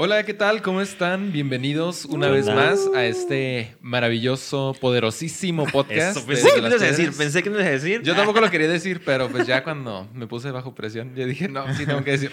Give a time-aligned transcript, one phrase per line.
[0.00, 0.62] Hola, ¿qué tal?
[0.62, 1.32] ¿Cómo están?
[1.32, 6.18] Bienvenidos una vez más a este maravilloso, poderosísimo podcast.
[6.18, 8.02] Eso, pensé que no ibas a decir, pensé que no ibas a decir.
[8.02, 11.48] Yo tampoco lo quería decir, pero pues ya cuando me puse bajo presión, yo dije,
[11.48, 12.30] no, sí tengo que decir.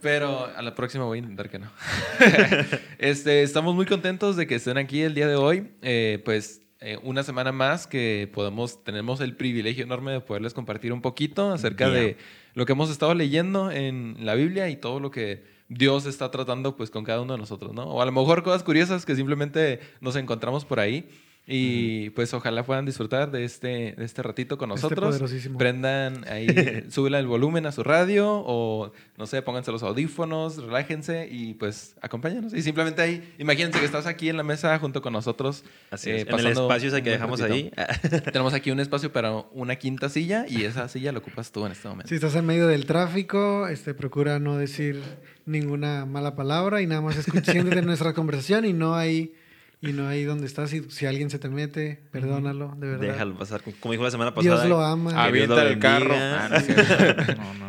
[0.00, 1.70] Pero a la próxima voy a intentar que no.
[2.98, 5.70] este, estamos muy contentos de que estén aquí el día de hoy.
[5.82, 10.92] Eh, pues eh, una semana más que podemos, tenemos el privilegio enorme de poderles compartir
[10.92, 12.16] un poquito acerca de
[12.54, 16.76] lo que hemos estado leyendo en la Biblia y todo lo que Dios está tratando
[16.76, 17.84] pues con cada uno de nosotros, ¿no?
[17.84, 21.08] O a lo mejor cosas curiosas que simplemente nos encontramos por ahí.
[21.50, 25.18] Y pues ojalá puedan disfrutar de este, de este ratito con este nosotros.
[25.56, 26.46] Prendan ahí,
[26.90, 31.96] súbela el volumen a su radio o no sé, pónganse los audífonos, relájense y pues
[32.02, 32.52] acompáñanos.
[32.52, 35.64] Y simplemente ahí, imagínense que estás aquí en la mesa junto con nosotros.
[35.90, 36.24] Así es.
[36.24, 37.72] Eh, en el espacio ese que dejamos ahí.
[38.30, 41.72] Tenemos aquí un espacio para una quinta silla y esa silla la ocupas tú en
[41.72, 42.10] este momento.
[42.10, 45.02] Si estás en medio del tráfico, este, procura no decir
[45.46, 49.32] ninguna mala palabra y nada más escuchando nuestra conversación y no hay
[49.80, 50.70] y no ahí donde estás.
[50.70, 53.12] Si, si alguien se te mete, perdónalo, de verdad.
[53.12, 53.62] Déjalo pasar.
[53.78, 54.56] Como dijo la semana pasada.
[54.56, 55.24] Dios lo ama.
[55.24, 56.14] Avienta el carro.
[56.16, 56.62] Ah,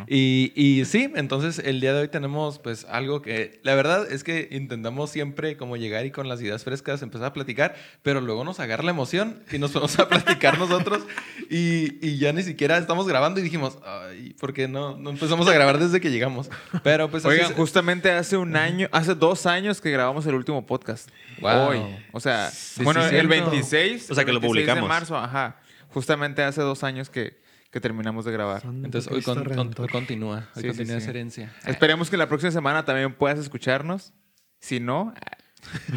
[0.08, 4.24] y, y, sí, entonces el día de hoy tenemos pues algo que la verdad es
[4.24, 8.42] que intentamos siempre como llegar y con las ideas frescas empezar a platicar, pero luego
[8.42, 11.04] nos agarra la emoción y nos vamos a platicar nosotros
[11.48, 15.46] y, y, ya ni siquiera estamos grabando y dijimos, ay, ¿por qué no, no empezamos
[15.46, 16.50] a grabar desde que llegamos?
[16.82, 17.24] Pero pues...
[17.24, 21.08] Oigan, justamente hace un año, hace dos años que grabamos el último podcast.
[21.40, 21.99] Hoy.
[22.12, 22.50] O sea,
[22.82, 24.10] bueno, el 26.
[24.10, 24.82] O sea, que lo publicamos.
[24.82, 25.60] de marzo, ajá.
[25.88, 28.62] Justamente hace dos años que, que terminamos de grabar.
[28.64, 30.48] Entonces hoy, continúa.
[30.54, 31.52] Hoy continúa esa herencia.
[31.66, 34.12] Esperemos que la próxima semana también puedas escucharnos.
[34.60, 35.14] Si no,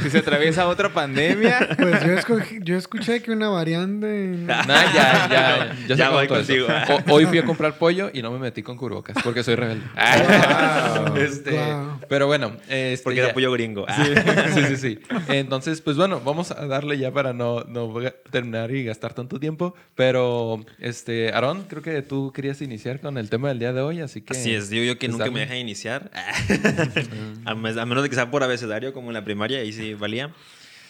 [0.01, 1.69] si se atraviesa otra pandemia.
[1.77, 4.37] Pues yo, yo escuché que una variante.
[4.47, 6.67] ya, ya, ya, ya voy contigo.
[7.09, 9.83] hoy fui a comprar pollo y no me metí con curvocas porque soy rebelde.
[11.17, 11.59] este,
[12.07, 12.57] Pero bueno.
[12.67, 13.85] Este, porque era pollo gringo.
[14.53, 17.93] Sí, sí, sí, Entonces, pues bueno, vamos a darle ya para no, no
[18.31, 19.75] terminar y gastar tanto tiempo.
[19.95, 24.01] Pero, este, Aarón, creo que tú querías iniciar con el tema del día de hoy,
[24.01, 24.33] así que.
[24.37, 26.11] Así es, digo yo que nunca me deja iniciar.
[27.45, 30.33] a menos de que sea por abecedario, como en la primaria ahí sí valía.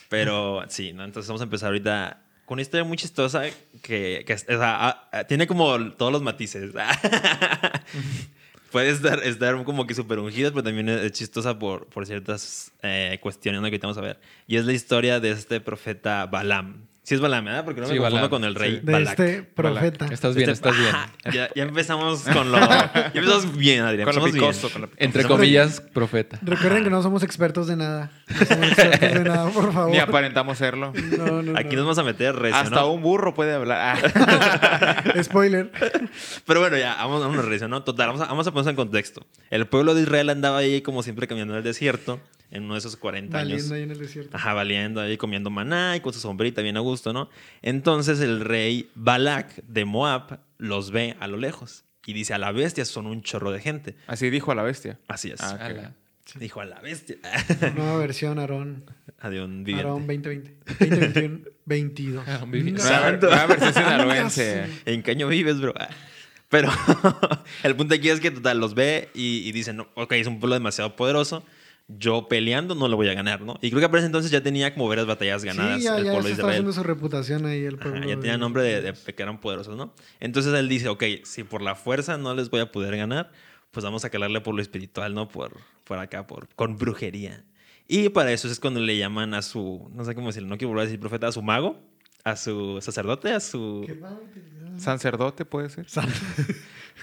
[0.10, 1.04] Pero sí, ¿no?
[1.04, 3.44] Entonces vamos a empezar ahorita con una historia muy chistosa
[3.82, 6.72] que, que tiene como todos los matices.
[8.72, 13.20] Puede estar, estar como que súper ungida, pero también es chistosa por, por ciertas eh,
[13.22, 14.20] cuestiones que vamos a ver.
[14.48, 16.88] Y es la historia de este profeta Balaam.
[17.04, 17.66] Sí es Balaam, ¿verdad?
[17.66, 20.06] Porque no me confundo con el rey De este profeta.
[20.06, 20.96] Estás bien, este estás bien.
[21.34, 22.58] Ya, ya, empezamos con lo...
[22.58, 24.06] Ya empezamos bien, Adrián.
[24.06, 24.70] Con lo picoso.
[24.96, 26.40] Entre comillas, profeta.
[26.42, 28.10] Recuerden que no somos expertos de nada.
[28.30, 29.92] No somos expertos de nada, por favor.
[29.92, 30.94] Ni aparentamos serlo.
[31.18, 33.98] No, no, Aquí nos vamos a meter recio, Hasta un burro puede hablar.
[35.24, 35.74] Spoiler.
[36.46, 37.84] Pero bueno, ya, vamos a una recio, ¿no?
[37.84, 39.26] Total, vamos a, vamos a ponernos en contexto.
[39.50, 42.22] El pueblo de Israel andaba ahí como siempre caminando en el desierto
[42.54, 43.50] en uno de esos 40 años.
[43.52, 44.38] Valiendo ahí en el desierto.
[44.38, 47.30] Ajá, valiendo ahí, comiendo maná y con su sombrita bien a gusto, ¿no?
[47.62, 52.52] Entonces el rey Balak de Moab los ve a lo lejos y dice, a la
[52.52, 53.96] bestia son un chorro de gente.
[54.08, 55.00] Así dijo a la bestia.
[55.08, 55.42] Así es.
[55.42, 55.94] Ah,
[56.36, 57.18] Dijo a la bestia.
[57.76, 58.86] Nueva versión, Aarón.
[59.20, 60.56] Aarón Aarón 2020.
[60.80, 61.40] 2021.
[61.66, 62.26] 22.
[63.22, 64.66] Nueva versión sinaloense.
[64.86, 65.74] ¿En qué año vives, bro?
[66.50, 66.70] Pero
[67.64, 70.54] el punto aquí es que total los ve y, y dicen, ok, es un pueblo
[70.54, 71.44] demasiado poderoso
[71.88, 73.58] yo peleando no lo voy a ganar, ¿no?
[73.62, 76.06] Y creo que para ese entonces ya tenía como varias batallas ganadas sí, ya, el
[76.06, 78.08] pueblo ya está haciendo su reputación ahí el pueblo.
[78.08, 79.94] ya tenía nombre de, que eran poderosos, ¿no?
[80.20, 83.32] Entonces él dice, ok, si por la fuerza no les voy a poder ganar,
[83.72, 85.28] pues vamos a calarle por lo espiritual, ¿no?
[85.28, 87.44] Por, por acá, por, con brujería.
[87.88, 90.70] Y para eso es cuando le llaman a su, no sé cómo decirlo, no quiero
[90.70, 91.82] volver a decir profeta, a su mago,
[92.24, 93.84] a su sacerdote, a su...
[93.86, 94.00] ¿Qué
[94.78, 95.86] Sacerdote puede ser.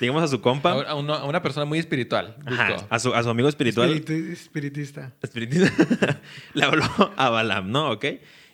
[0.01, 0.73] Digamos a su compa.
[0.73, 2.37] A una, persona muy espiritual.
[2.47, 3.93] a, su, a, su, amigo espiritual.
[3.93, 5.13] espiritista.
[5.23, 6.21] Espiritista.
[6.55, 6.85] le habló
[7.17, 7.91] a Balam, ¿no?
[7.91, 8.07] ¿Ok?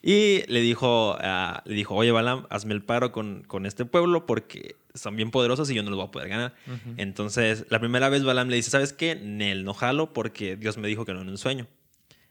[0.02, 1.16] Y le dijo,
[1.64, 5.70] le dijo oye Balam, hazme el paro con, con este pueblo porque son bien poderosos
[5.70, 6.54] y yo no los voy a poder ganar.
[6.96, 9.14] Entonces, la primera vez Balam le dice, ¿sabes qué?
[9.16, 11.66] Nel, no jalo porque Dios me dijo que no en un sueño.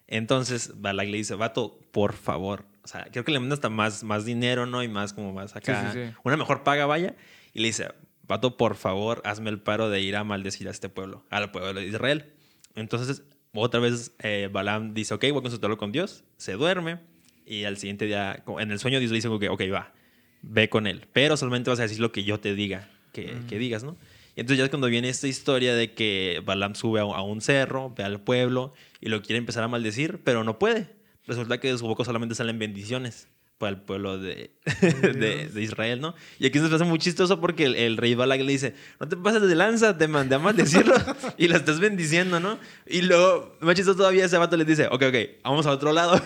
[0.07, 2.65] Entonces, Balak le dice, vato, por favor.
[2.83, 4.83] O sea, creo que le manda hasta más, más dinero, ¿no?
[4.83, 5.93] Y más como más acá.
[6.23, 7.15] Una mejor paga, vaya.
[7.53, 7.89] Y le dice,
[8.27, 11.79] Pato, por favor, hazme el paro de ir a maldecir a este pueblo, al pueblo
[11.79, 12.33] de Israel.
[12.75, 13.23] Entonces,
[13.53, 16.99] otra vez eh, Balaam dice, ok, voy a consultarlo con Dios, se duerme
[17.45, 19.93] y al siguiente día, en el sueño Dios le dice, ok, va,
[20.41, 23.57] ve con él, pero solamente vas a decir lo que yo te diga que, que
[23.57, 23.97] digas, ¿no?
[24.35, 27.93] Y entonces ya es cuando viene esta historia de que Balaam sube a un cerro,
[27.95, 30.89] ve al pueblo y lo quiere empezar a maldecir, pero no puede.
[31.25, 36.01] Resulta que de su boca solamente salen bendiciones para el pueblo de, de, de, Israel,
[36.01, 36.13] ¿no?
[36.39, 39.15] Y aquí se nos hace muy chistoso porque el, rey Balak le dice, no te
[39.15, 40.93] pases de lanza, te mandé a maldecirlo
[41.37, 42.59] y la estás bendiciendo, ¿no?
[42.85, 46.21] Y luego, más chistoso todavía, ese vato le dice, ok, ok, vamos a otro lado.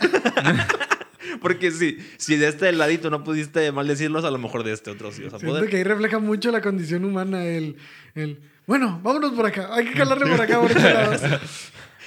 [1.41, 5.11] porque si, si de este ladito no pudiste maldecirlos, a lo mejor de este otro
[5.11, 7.77] sí vas a Siento que ahí refleja mucho la condición humana, el,
[8.15, 10.71] el, bueno, vámonos por acá, hay que calarle por acá, por.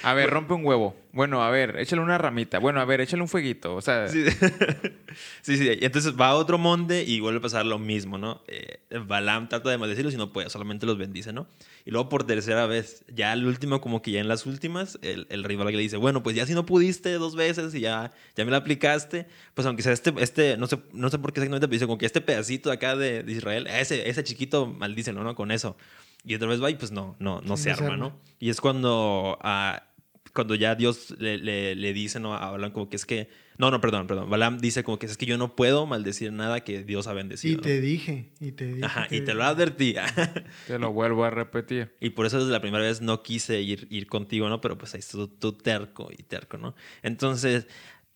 [0.03, 0.95] A ver, rompe un huevo.
[1.13, 2.59] Bueno, a ver, échale una ramita.
[2.59, 3.75] Bueno, a ver, échale un fueguito.
[3.75, 4.07] O sea.
[4.09, 5.69] Sí, sí.
[5.83, 8.41] Y entonces va a otro monte y vuelve a pasar lo mismo, ¿no?
[8.47, 11.47] Eh, Balam trata de maldecirlos y no puede, solamente los bendice, ¿no?
[11.85, 15.27] Y luego por tercera vez, ya el último, como que ya en las últimas, el,
[15.29, 18.45] el rival le dice: Bueno, pues ya si no pudiste dos veces y ya, ya
[18.45, 21.67] me la aplicaste, pues aunque sea este, este no, sé, no sé por qué exactamente,
[21.67, 25.35] pero dice como que este pedacito de acá de, Israel, ese, ese chiquito maldícelo, ¿no?
[25.35, 25.77] Con eso.
[26.25, 28.19] Y otra vez va y pues no, no, no se, arma, ¿no?
[28.39, 29.37] Y es cuando.
[29.43, 29.92] Uh,
[30.33, 32.35] cuando ya Dios le, le, dice ¿no?
[32.35, 33.29] a Balaam como que es que...
[33.57, 34.31] No, no, perdón, perdón.
[34.31, 37.59] Balaam dice como que es que yo no puedo maldecir nada que Dios ha bendecido.
[37.59, 38.85] Y te dije, y te dije.
[38.85, 39.95] Ajá, y te lo advertí.
[40.67, 41.93] te lo vuelvo a repetir.
[41.99, 44.59] Y por eso desde la primera vez no quise ir, ir contigo, ¿no?
[44.59, 46.73] Pero pues ahí estuvo tú terco y terco, ¿no?
[47.03, 47.67] Entonces,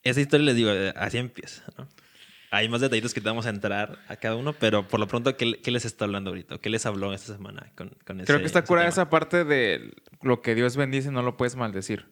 [0.01, 1.87] esa historia les digo, así empieza, ¿no?
[2.49, 5.35] Hay más detallitos que te vamos a entrar a cada uno, pero por lo pronto,
[5.35, 6.59] ¿qué, qué les está hablando ahorita?
[6.59, 10.41] ¿Qué les habló esta semana con, con Creo que está curada esa parte de lo
[10.41, 12.05] que Dios bendice no lo puedes maldecir.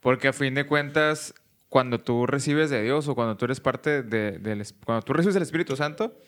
[0.00, 1.34] Porque a fin de cuentas,
[1.68, 5.36] cuando tú recibes de Dios o cuando tú eres parte de, de, cuando tú recibes
[5.36, 6.18] el Espíritu Santo,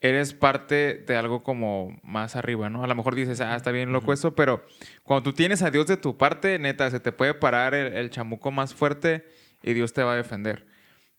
[0.00, 2.82] eres parte de algo como más arriba, ¿no?
[2.82, 4.64] A lo mejor dices, ah, está bien loco eso, pero
[5.04, 8.10] cuando tú tienes a Dios de tu parte, neta, se te puede parar el, el
[8.10, 9.24] chamuco más fuerte
[9.62, 10.66] y Dios te va a defender.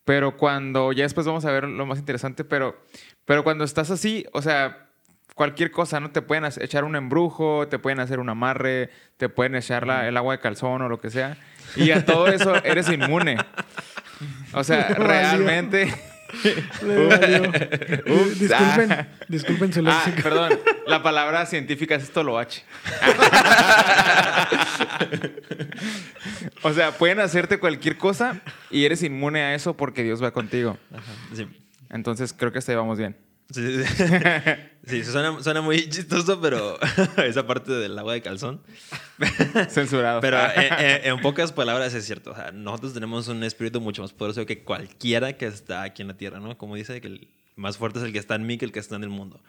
[0.10, 2.76] Pero cuando, ya después vamos a ver lo más interesante, pero,
[3.26, 4.88] pero cuando estás así, o sea,
[5.36, 6.10] cualquier cosa, ¿no?
[6.10, 10.18] Te pueden echar un embrujo, te pueden hacer un amarre, te pueden echar la, el
[10.18, 11.38] agua de calzón o lo que sea.
[11.76, 13.38] Y a todo eso eres inmune.
[14.54, 15.94] O sea, realmente...
[18.40, 19.08] disculpen, ah.
[19.28, 22.64] disculpen su ah, perdón, la palabra científica es esto lo H.
[26.64, 30.78] o sea, pueden hacerte cualquier cosa y eres inmune a eso porque Dios va contigo.
[31.90, 33.16] Entonces creo que hasta ahí vamos bien.
[33.52, 34.04] Sí, sí,
[34.86, 35.04] sí.
[35.04, 36.78] suena, suena, muy chistoso, pero
[37.18, 38.62] esa parte del agua de calzón.
[39.70, 40.22] Censurado.
[40.22, 42.32] Pero eh, eh, en, pocas palabras es cierto.
[42.32, 46.10] O sea, nosotros tenemos un espíritu mucho más poderoso que cualquiera que está aquí en
[46.10, 46.60] la tierra, ¿no?
[46.60, 48.80] Como dice que el más fuerte es el que está en mí que el que
[48.80, 49.42] está en el mundo.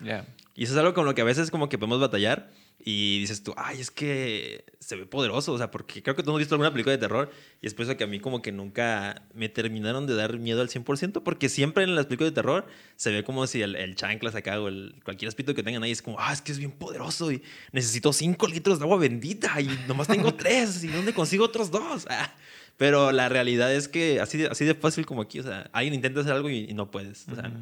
[0.55, 2.51] Y eso es algo con lo que a veces como que podemos batallar
[2.83, 6.33] y dices tú, ay, es que se ve poderoso, o sea, porque creo que tú
[6.33, 7.31] has visto alguna película de terror
[7.61, 10.63] y es por eso que a mí como que nunca me terminaron de dar miedo
[10.63, 12.67] al 100%, porque siempre en las películas de terror
[12.97, 16.01] se ve como si el, el chancla sacado, el, cualquier espíritu que tengan ahí es
[16.01, 17.43] como, ah, es que es bien poderoso y
[17.73, 22.07] necesito 5 litros de agua bendita y nomás tengo 3 y ¿dónde consigo otros dos?
[22.09, 22.35] Ah,
[22.81, 25.93] pero la realidad es que así de, así de fácil como aquí, o sea, alguien
[25.93, 27.29] intenta hacer algo y, no puedes.
[27.29, 27.53] O sea,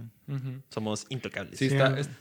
[0.69, 1.59] somos intocables.
[1.59, 1.69] Sí,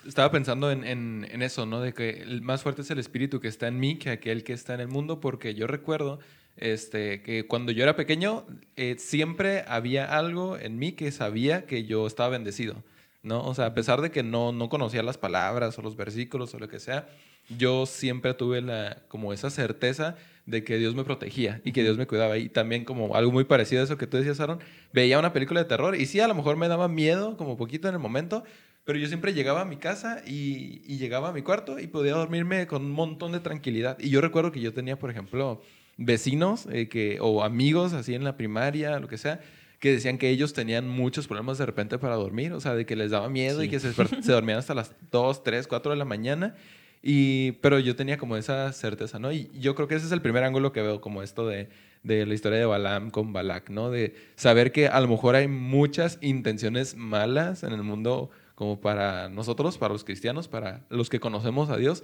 [0.08, 1.80] estaba pensando en, en, eso, ¿no?
[1.80, 4.54] De que el más fuerte es el espíritu que está en mí que aquel que
[4.54, 6.18] está en el mundo, porque yo recuerdo
[6.56, 8.48] este, que cuando yo era pequeño,
[8.78, 12.84] eh, siempre había algo en mí que sabía que yo estaba bendecido,
[13.22, 13.46] ¿no?
[13.46, 16.58] O sea, a pesar de que no, no conocía las palabras o los versículos o
[16.58, 17.08] lo que sea,
[17.56, 20.16] yo siempre tuve la, como esa certeza
[20.48, 22.38] de que Dios me protegía y que Dios me cuidaba.
[22.38, 24.60] Y también como algo muy parecido a eso que tú decías, Aaron,
[24.94, 27.88] veía una película de terror y sí, a lo mejor me daba miedo como poquito
[27.90, 28.44] en el momento,
[28.86, 32.66] pero yo siempre llegaba a mi casa y, llegaba a mi cuarto y podía dormirme
[32.66, 34.00] con un montón de tranquilidad.
[34.00, 35.62] Y yo recuerdo que yo tenía, por ejemplo,
[35.98, 39.42] vecinos eh, que, o amigos así en la primaria, lo que sea,
[39.80, 42.96] que decían que ellos tenían muchos problemas de repente para dormir, o sea, de que
[42.96, 46.06] les daba miedo y que se, se dormían hasta las 2, 3, 4 de la
[46.06, 46.56] mañana
[47.02, 49.32] y, pero yo tenía como esa certeza, ¿no?
[49.32, 51.70] Y yo creo que ese es el primer ángulo que veo como esto de,
[52.04, 53.90] de la historia de Balaam con Balak, ¿no?
[53.90, 59.30] De saber que a lo mejor hay muchas intenciones malas en el mundo como para
[59.30, 62.04] nosotros, para los cristianos, para los que conocemos a Dios,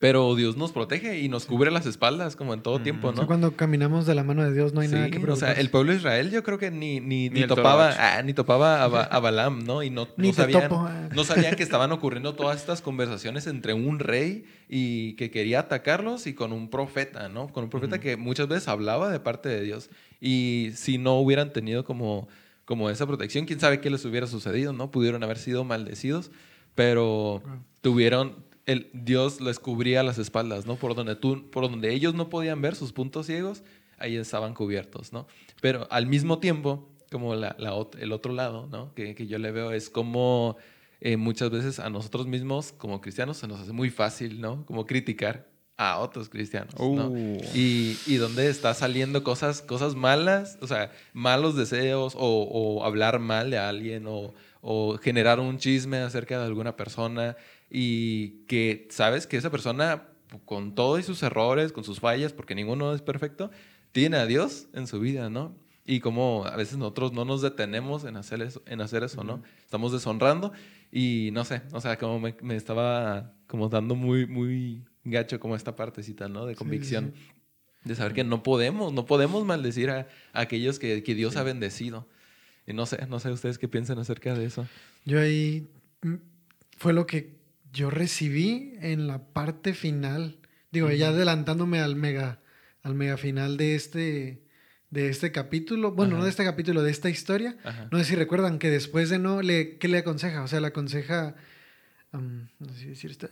[0.00, 3.26] pero Dios nos protege y nos cubre las espaldas como en todo tiempo, ¿no?
[3.26, 5.44] cuando caminamos de la mano de Dios no hay nada que preocuparse.
[5.44, 8.32] O sea, el pueblo de Israel yo creo que ni, ni, ni, topaba, ah, ni
[8.32, 9.82] topaba a, a, Balaam, ¿no?
[9.82, 10.70] Y no, no sabían,
[11.14, 16.26] no sabían que estaban ocurriendo todas estas conversaciones entre un rey y que quería atacarlos
[16.26, 17.48] y con un profeta, ¿no?
[17.48, 19.90] Con un profeta que muchas veces hablaba de parte de Dios.
[20.18, 22.26] Y si no hubieran tenido como,
[22.64, 24.90] como esa protección, quién sabe qué les hubiera sucedido, ¿no?
[24.90, 26.30] Pudieron haber sido maldecidos,
[26.74, 27.42] pero
[27.82, 30.76] tuvieron el, Dios les cubría las espaldas, ¿no?
[30.76, 33.62] Por donde, tú, por donde ellos no podían ver sus puntos ciegos,
[33.98, 35.26] ahí estaban cubiertos, ¿no?
[35.60, 37.56] Pero al mismo tiempo, como la,
[37.98, 38.94] el otro lado, ¿no?
[38.94, 40.56] Que, que, yo le veo es como
[41.00, 44.64] eh, muchas veces a nosotros mismos, como cristianos, se nos hace muy fácil, ¿no?
[44.66, 45.50] Como criticar
[45.80, 46.74] a otros cristianos.
[46.78, 47.08] ¿no?
[47.08, 47.40] Uh.
[47.54, 53.18] Y, y donde está saliendo cosas, cosas malas, o sea, malos deseos o, o hablar
[53.18, 57.34] mal de alguien o, o generar un chisme acerca de alguna persona
[57.70, 60.08] y que sabes que esa persona,
[60.44, 63.50] con todos sus errores, con sus fallas, porque ninguno es perfecto,
[63.92, 65.56] tiene a Dios en su vida, ¿no?
[65.86, 69.42] Y como a veces nosotros no nos detenemos en hacer eso, en hacer eso ¿no?
[69.64, 70.52] Estamos deshonrando
[70.92, 75.56] y no sé, o sea, como me, me estaba como dando muy, muy gacho como
[75.56, 76.46] esta partecita, ¿no?
[76.46, 77.14] De convicción.
[77.84, 81.42] De saber que no podemos, no podemos maldecir a, a aquellos que, que Dios ha
[81.42, 82.06] bendecido.
[82.66, 84.66] Y no sé, no sé ustedes qué piensan acerca de eso.
[85.06, 85.66] Yo ahí
[86.02, 86.16] mm,
[86.76, 87.39] fue lo que
[87.72, 90.38] yo recibí en la parte final.
[90.72, 92.40] Digo, ya adelantándome al mega,
[92.82, 94.42] al mega final de este,
[94.90, 95.92] de este capítulo.
[95.92, 96.18] Bueno, Ajá.
[96.18, 97.56] no de este capítulo, de esta historia.
[97.64, 97.88] Ajá.
[97.90, 100.42] No sé si recuerdan que después de no, le, ¿qué le aconseja?
[100.42, 101.34] O sea, le aconseja.
[102.12, 103.28] no sé si decir esto.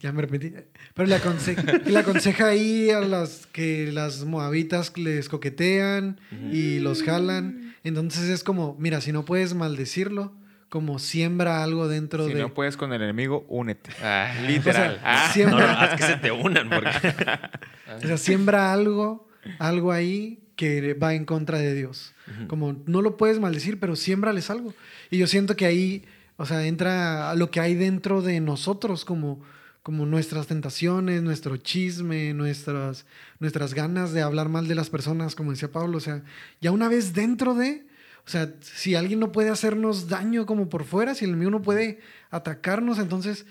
[0.00, 0.52] Ya me arrepentí.
[0.94, 6.20] Pero le aconseja, le aconseja ahí a las que las moabitas les coquetean
[6.52, 7.74] y los jalan.
[7.84, 10.32] Entonces es como, mira, si no puedes maldecirlo,
[10.72, 12.40] como siembra algo dentro Si de.
[12.40, 13.90] no puedes con el enemigo, únete.
[14.02, 14.94] Ah, Literal.
[14.96, 15.26] O sea, Ah.
[15.26, 16.88] No, siembra, no, haz que se te unan, porque
[18.02, 22.14] o sea, siembra algo, algo ahí que va en contra de Dios.
[22.48, 24.72] Como no lo puedes maldecir, pero siémbrales algo.
[25.10, 26.06] Y yo siento que ahí,
[26.38, 29.42] o sea, entra lo que hay dentro de nosotros, como,
[29.82, 33.04] como nuestras tentaciones, nuestro chisme, nuestras,
[33.40, 35.98] nuestras ganas de hablar mal de las personas, como decía Pablo.
[35.98, 36.22] O sea,
[36.62, 37.84] ya una vez dentro de,
[38.26, 41.62] o sea, si alguien no puede hacernos daño como por fuera, si el enemigo no
[41.62, 42.00] puede
[42.30, 43.46] atacarnos, entonces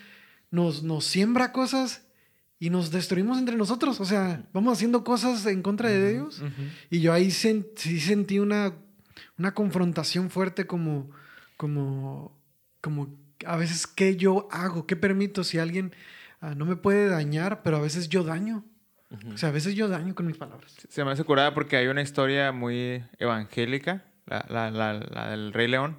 [0.49, 2.05] nos, nos siembra cosas
[2.59, 3.99] y nos destruimos entre nosotros.
[3.99, 6.39] O sea, vamos haciendo cosas en contra de Dios.
[6.39, 6.51] Ujú.
[6.89, 8.73] Y yo ahí sen- sí sentí una,
[9.37, 11.09] una confrontación fuerte como,
[11.57, 12.37] como,
[12.81, 13.13] como
[13.45, 15.93] a veces qué yo hago, qué permito si alguien
[16.39, 18.63] ah, no me puede dañar, pero a veces yo daño.
[19.33, 20.73] O sea, a veces yo daño con mis palabras.
[20.87, 25.51] Se me hace curada porque hay una historia muy evangélica, la, la- la- la del
[25.53, 25.97] Rey León,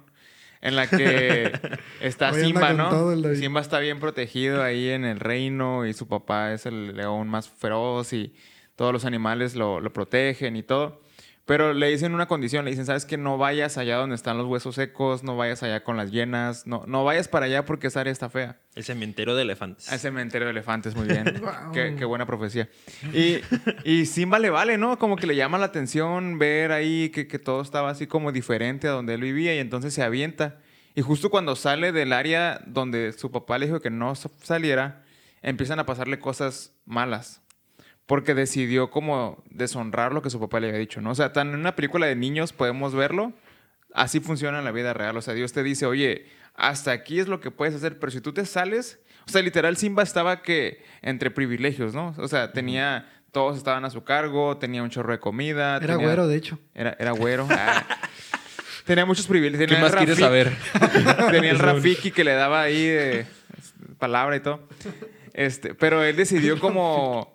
[0.61, 1.51] en la que
[2.01, 2.89] está Hoy Simba, ¿no?
[3.37, 7.49] Simba está bien protegido ahí en el reino y su papá es el león más
[7.49, 8.33] feroz y
[8.75, 11.02] todos los animales lo, lo protegen y todo.
[11.45, 14.47] Pero le dicen una condición, le dicen, ¿sabes que No vayas allá donde están los
[14.47, 17.99] huesos secos, no vayas allá con las llenas, no, no vayas para allá porque esa
[17.99, 18.57] área está fea.
[18.75, 19.91] el cementerio de elefantes.
[19.91, 21.25] Al cementerio de elefantes, muy bien.
[21.41, 21.73] Wow.
[21.73, 22.69] qué, qué buena profecía.
[23.13, 23.39] Y,
[23.83, 24.97] y Simba le vale, ¿no?
[24.97, 28.87] Como que le llama la atención ver ahí que, que todo estaba así como diferente
[28.87, 30.59] a donde él vivía y entonces se avienta.
[30.95, 35.03] Y justo cuando sale del área donde su papá le dijo que no sa- saliera,
[35.41, 37.41] empiezan a pasarle cosas malas.
[38.05, 41.11] Porque decidió como deshonrar lo que su papá le había dicho, ¿no?
[41.11, 43.31] O sea, tan en una película de niños podemos verlo,
[43.93, 45.15] así funciona en la vida real.
[45.15, 48.19] O sea, Dios te dice, oye, hasta aquí es lo que puedes hacer, pero si
[48.19, 52.13] tú te sales, o sea, literal Simba estaba que entre privilegios, ¿no?
[52.17, 55.77] O sea, tenía, todos estaban a su cargo, tenía un chorro de comida.
[55.77, 56.59] Era tenía- güero, de hecho.
[56.75, 57.47] Era, era güero.
[57.49, 57.83] ah.
[58.85, 59.69] tenía muchos privilegios.
[59.69, 60.51] ¿Qué Tenía más el quieres saber?
[61.31, 63.25] Tenía el Rafiki que le daba ahí de
[63.97, 64.67] palabra y todo.
[65.33, 67.32] Este, pero él decidió como,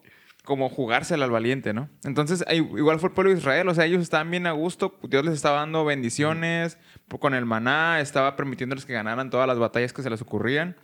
[0.48, 1.90] como jugársela al valiente, ¿no?
[2.04, 3.68] Entonces, igual fue el pueblo de Israel.
[3.68, 4.98] O sea, ellos estaban bien a gusto.
[5.02, 6.78] Dios les estaba dando bendiciones.
[7.20, 10.74] Con el maná estaba permitiéndoles que ganaran todas las batallas que se les ocurrían.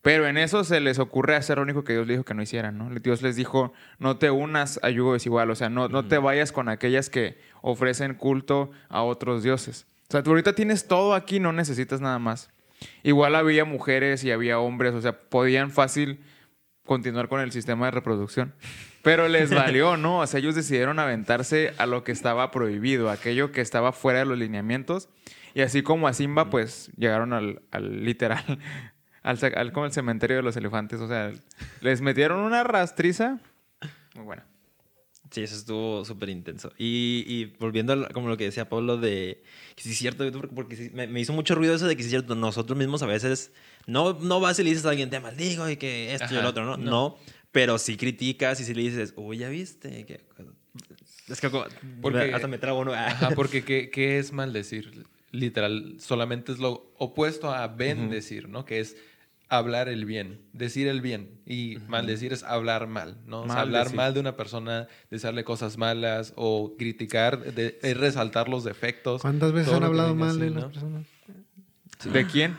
[0.00, 2.40] Pero en eso se les ocurre hacer lo único que Dios les dijo que no
[2.40, 2.88] hicieran, ¿no?
[2.98, 6.50] Dios les dijo, no te unas a yugo desigual, o sea, no, no te vayas
[6.50, 9.86] con aquellas que ofrecen culto a otros dioses.
[10.08, 12.50] O sea, tú ahorita tienes todo aquí, no necesitas nada más.
[13.02, 16.20] Igual había mujeres y había hombres, o sea, podían fácil
[16.86, 18.54] continuar con el sistema de reproducción.
[19.04, 20.18] Pero les valió, ¿no?
[20.20, 24.24] O sea, ellos decidieron aventarse a lo que estaba prohibido, aquello que estaba fuera de
[24.24, 25.08] los lineamientos.
[25.54, 28.42] Y así como a Simba, pues llegaron al, al literal,
[29.22, 31.00] al, al- como el cementerio de los elefantes.
[31.00, 31.32] O sea,
[31.80, 33.38] les metieron una rastriza.
[34.14, 34.46] Muy buena.
[35.30, 36.70] Sí, eso estuvo súper intenso.
[36.78, 39.42] Y, y volviendo a como lo que decía Pablo de
[39.74, 42.06] que sí es cierto, porque- sí- me, me hizo mucho ruido eso de que sí
[42.06, 43.50] es cierto, nosotros mismos a veces
[43.86, 46.38] no, no vas y le dices a alguien, te maldigo y que esto y el
[46.40, 46.76] Ajá, otro, ¿no?
[46.76, 46.90] no.
[46.90, 47.16] no.
[47.54, 50.04] Pero sí criticas y sí le dices, uy, ya viste.
[50.06, 50.24] que-
[51.28, 51.64] Es que como-
[52.02, 52.92] Porque- hasta me trago, ¿no?
[52.92, 55.04] Ajá, porque ¿qué, qué es maldecir?
[55.30, 58.64] Literal, solamente es lo opuesto a bendecir, ¿no?
[58.64, 58.96] Que es
[59.48, 61.40] hablar el bien, decir el bien.
[61.46, 63.42] Y maldecir es hablar mal, ¿no?
[63.42, 68.48] O sea, hablar mal de una persona, desearle cosas malas o criticar, de, es resaltar
[68.48, 69.22] los defectos.
[69.22, 70.70] ¿Cuántas veces han hablado mal de así, las ¿no?
[70.72, 71.06] personas?
[72.12, 72.56] ¿De quién?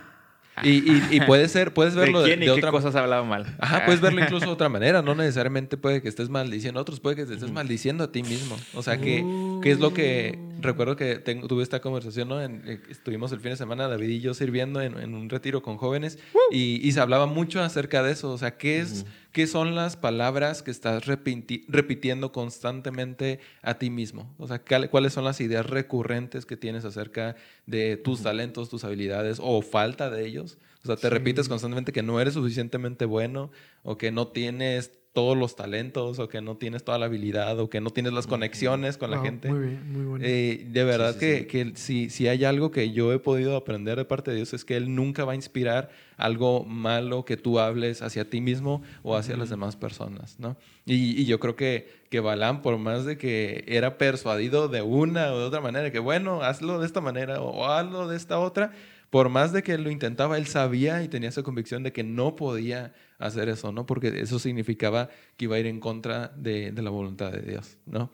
[0.64, 2.96] Y, y, y puede ser, puedes ¿De verlo de, quién y de qué otra cosas
[2.96, 3.46] ha hablado mal?
[3.60, 5.02] Ajá, puedes verlo incluso de otra manera.
[5.02, 8.24] No necesariamente puede que estés maldiciendo a otros, puede que te estés maldiciendo a ti
[8.24, 8.56] mismo.
[8.74, 9.24] O sea, que,
[9.62, 12.42] ¿Qué es lo que recuerdo que tengo- tuve esta conversación, ¿no?
[12.42, 15.62] En- eh, estuvimos el fin de semana, David y yo sirviendo en, en un retiro
[15.62, 16.18] con jóvenes
[16.52, 18.32] y, y se hablaba mucho acerca de eso.
[18.32, 23.90] O sea, ¿qué, es, ¿qué son las palabras que estás repiti- repitiendo constantemente a ti
[23.90, 24.34] mismo?
[24.38, 27.36] O sea, ¿cuál- ¿cuáles son las ideas recurrentes que tienes acerca
[27.66, 30.58] de tus talentos, tus habilidades o falta de ellos?
[30.84, 33.52] O sea, te repites constantemente que no eres suficientemente bueno
[33.84, 37.70] o que no tienes todos los talentos o que no tienes toda la habilidad o
[37.70, 39.50] que no tienes las conexiones con la gente.
[39.50, 40.26] Muy bien, muy bueno.
[40.28, 41.46] Eh, de verdad sí, que, sí.
[41.46, 44.66] que si, si hay algo que yo he podido aprender de parte de Dios es
[44.66, 49.16] que Él nunca va a inspirar algo malo que tú hables hacia ti mismo o
[49.16, 50.58] hacia las demás personas, ¿no?
[50.86, 55.32] Y, y yo creo que, que Balaam, por más de que era persuadido de una
[55.32, 58.74] o de otra manera, que bueno, hazlo de esta manera o hazlo de esta otra,
[59.10, 62.04] por más de que él lo intentaba, él sabía y tenía esa convicción de que
[62.04, 63.86] no podía hacer eso, ¿no?
[63.86, 67.78] Porque eso significaba que iba a ir en contra de, de la voluntad de Dios,
[67.86, 68.12] ¿no?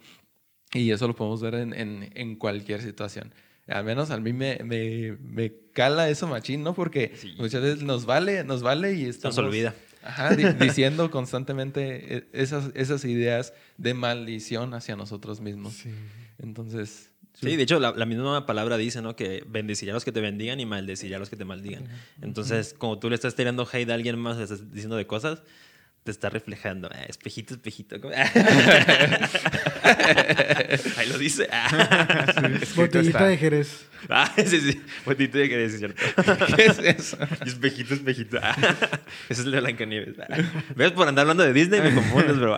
[0.73, 3.33] Y eso lo podemos ver en, en, en cualquier situación.
[3.67, 6.73] Al menos a mí me, me, me cala eso machín, ¿no?
[6.73, 7.35] Porque Sí.
[7.37, 9.37] muchas veces nos vale, nos vale y estamos...
[9.37, 9.73] olvida.
[10.03, 15.73] Ajá, di- diciendo constantemente eh, esas, esas ideas de maldición hacia nosotros mismos.
[15.73, 15.91] Sí.
[16.39, 17.10] Entonces...
[17.33, 19.15] Sí, de hecho, la, la misma palabra dice, ¿no?
[19.15, 21.85] Que bendecirá a los que te bendigan y maldecirá a los que te maldigan.
[22.21, 25.41] Entonces, como tú le estás tirando hate a alguien más, le estás diciendo de cosas,
[26.03, 26.89] te está reflejando.
[26.89, 27.95] Eh, espejito, espejito.
[30.97, 31.47] Ahí lo dice.
[32.61, 33.85] Escrito Botellita de Jerez.
[34.09, 34.81] Ah, sí, sí.
[35.05, 36.01] Botito de es cierto.
[36.55, 37.17] ¿Qué es eso?
[37.45, 38.37] Espejito, espejito.
[39.29, 40.15] Ese es el de Blancanieves.
[40.75, 40.91] ¿Ves?
[40.93, 42.57] Por andar hablando de Disney me confundes, bro.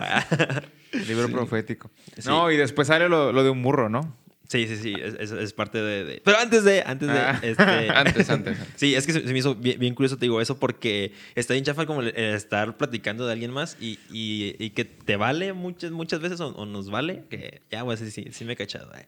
[1.06, 1.90] Libro profético.
[2.16, 2.28] Sí.
[2.28, 4.16] No, y después sale lo, lo de un burro, ¿no?
[4.46, 4.94] Sí, sí, sí.
[4.98, 6.82] Es, parte de, de- Pero antes de...
[6.84, 7.18] Antes de...
[7.18, 7.40] Ah.
[7.42, 7.62] Este...
[7.94, 8.58] Antes, antes.
[8.76, 11.54] Sí, es que se, se me hizo bien, bien curioso, te digo eso, porque está
[11.54, 15.52] bien chafa como el estar platicando de alguien más y, y- y que te vale
[15.54, 18.56] muchas, muchas veces o, o nos vale, que ya, güey, sí, sí, sí me he
[18.56, 18.94] cachado.
[18.94, 19.06] eh.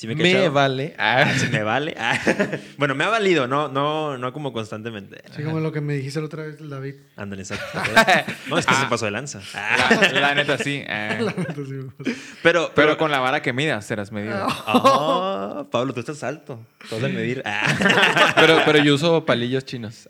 [0.00, 0.94] Sí me vale.
[0.98, 1.94] Ah, sí me vale.
[1.98, 2.18] Ah.
[2.78, 5.22] bueno, me ha valido, no, no, no como constantemente.
[5.30, 6.94] Así como lo que me dijiste la otra vez, David.
[7.16, 7.78] Ándale, exacto.
[8.48, 9.42] No, es que se pasó de lanza.
[9.54, 10.08] Ah.
[10.14, 10.82] La, la neta, sí.
[10.86, 11.18] eh.
[11.36, 12.02] Entonces, me pasó.
[12.04, 14.46] Pero, Pero pero, con la vara que midas serás medido.
[14.66, 16.66] Ah, Pablo, tú estás alto.
[16.88, 17.42] Tú vas a medir.
[17.44, 18.32] Ah.
[18.36, 20.08] Pero, pero yo uso palillos chinos.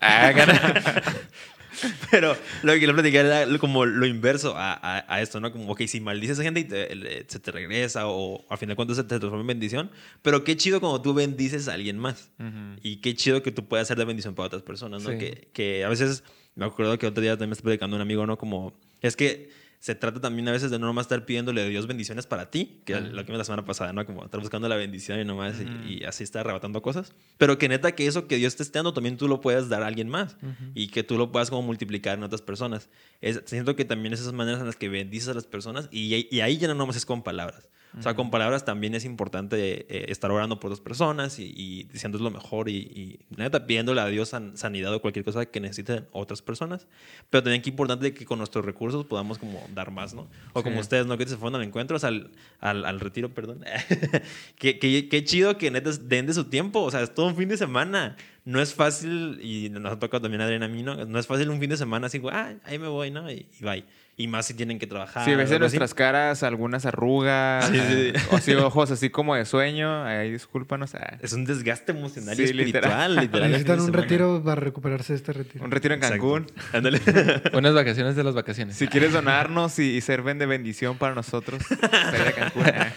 [2.11, 5.53] Pero lo que quiero platicar era como lo inverso a, a- a esto, ¿no?
[5.53, 8.71] Como, ok, si maldices a gente y te- le- se te regresa o al final
[8.73, 9.91] de cuentas se te transforma en bendición,
[10.23, 12.31] pero qué chido cuando tú bendices a alguien más.
[12.39, 12.79] Ujú.
[12.83, 15.11] Y qué chido que tú puedas ser de bendición para otras personas, ¿no?
[15.11, 15.19] Sí.
[15.19, 16.23] Que, que a veces,
[16.55, 18.37] me acuerdo que otro día también estaba platicando un amigo, ¿no?
[18.39, 21.87] Como, es que se trata también a veces de no nomás estar pidiéndole a Dios
[21.87, 24.05] bendiciones para ti, que es lo que vimos la semana pasada, ¿no?
[24.07, 27.15] Como estar buscando la bendición y nomás y- y, así estar arrebatando cosas.
[27.39, 29.83] Pero que neta que eso que Dios te esté dando también tú lo puedas dar
[29.83, 30.37] a alguien más
[30.75, 32.91] y que tú lo puedas como multiplicar en otras personas.
[33.23, 36.41] Es, siento que también esas maneras en las que bendices a las personas y, y
[36.43, 37.69] ahí ya no nomás es con palabras.
[37.99, 41.83] O sea, con palabras también es importante eh, estar orando por otras personas y, y
[41.93, 45.59] diciéndoles lo mejor y, y neta pidiéndole a Dios san- sanidad o cualquier cosa que
[45.61, 46.87] necesiten otras personas.
[47.31, 50.29] Pero también que importante que con nuestros recursos podamos como dar más, ¿no?
[50.53, 50.81] O como Sí.
[50.83, 51.19] ustedes, ¿no?
[51.19, 53.65] Que se fueron al encuentro, o sea, al, al, al retiro, perdón.
[54.59, 56.81] que, que, qué chido que neta den de su tiempo.
[56.83, 58.17] O sea, es todo un fin de semana.
[58.45, 61.05] No es fácil, y nos ha tocado también a Adriana a mí, ¿no?
[61.07, 63.31] No es fácil un fin de semana así, ah, ahí me voy, ¿no?
[63.31, 63.85] Y, y bye.
[64.21, 65.25] Y más si tienen que trabajar.
[65.25, 65.61] Si ves en así.
[65.61, 68.27] nuestras caras algunas arrugas, Sí, sí, sí.
[68.31, 70.95] o así ojos así como de sueño, ahí discúlpanos.
[70.95, 71.17] ah.
[71.23, 73.31] Es un desgaste emocional Sí, y espiritual, literal.
[73.31, 74.03] de Necesitan un semana.
[74.03, 75.65] retiro para recuperarse de este retiro.
[75.65, 76.01] Un retiro en.
[76.01, 76.47] Cancún.
[76.73, 77.01] Ándale.
[77.53, 78.77] Buenas vacaciones de las vacaciones.
[78.77, 82.65] Si quieres donarnos y, y ser de bendición para nosotros, salir a Cancún.
[82.67, 82.93] ah.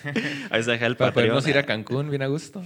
[0.50, 2.62] Ahí se deja el Para podernos ir a Cancún bien a gusto.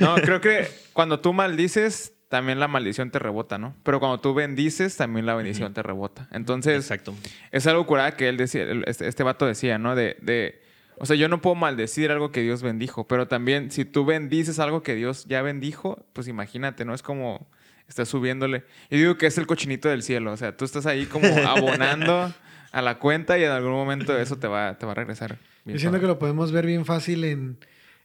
[0.00, 3.74] No, creo que cuando tú maldices, también la maldición te rebota, ¿no?
[3.82, 6.28] Pero cuando tú bendices, también la bendición te rebota.
[6.32, 7.14] Entonces, Exacto.
[7.50, 9.94] es algo curada que él decía, el- este, este vato decía, ¿no?
[9.94, 10.62] De, de,
[10.96, 14.58] o sea, yo no puedo maldecir algo que Dios bendijo, pero también si tú bendices
[14.60, 16.94] algo que Dios ya bendijo, pues imagínate, ¿no?
[16.94, 17.46] Es como
[17.86, 18.64] estás subiéndole.
[18.90, 22.32] Yo digo que es el cochinito del cielo, o sea, tú estás ahí como abonando
[22.72, 25.36] a la cuenta y en algún momento eso te va, te va a regresar.
[25.66, 27.58] Yo siento que lo podemos ver bien fácil en,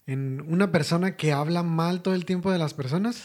[0.05, 3.23] en una persona que habla mal todo el tiempo de las personas.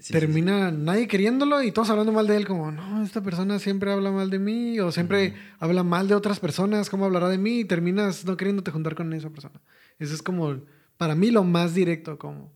[0.00, 3.90] Sí, termina nadie queriéndolo y todos hablando mal de él, como, no, esta persona siempre
[3.90, 7.60] habla mal de mí o siempre habla mal de otras personas, ¿cómo hablará de mí?
[7.60, 9.60] Y terminas no queriéndote juntar con esa persona.
[9.98, 10.60] Eso es como,
[10.96, 12.52] para mí, lo más directo, como,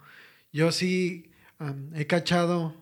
[0.52, 1.32] yo sí
[1.94, 2.76] he cachado,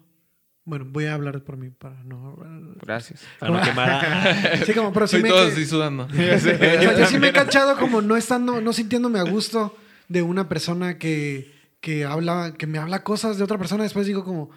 [0.65, 2.37] bueno, voy a hablar por mí para no...
[2.83, 3.23] Gracias.
[3.39, 5.29] Para no quemar Sí, como, pero sí Soy me...
[5.31, 6.05] todo que- así sudando.
[6.13, 9.75] o sea, yo sí me he cachado como no estando, no sintiéndome a gusto
[10.09, 13.83] de una persona que, que habla, que me habla cosas de otra persona.
[13.85, 14.51] Después digo como,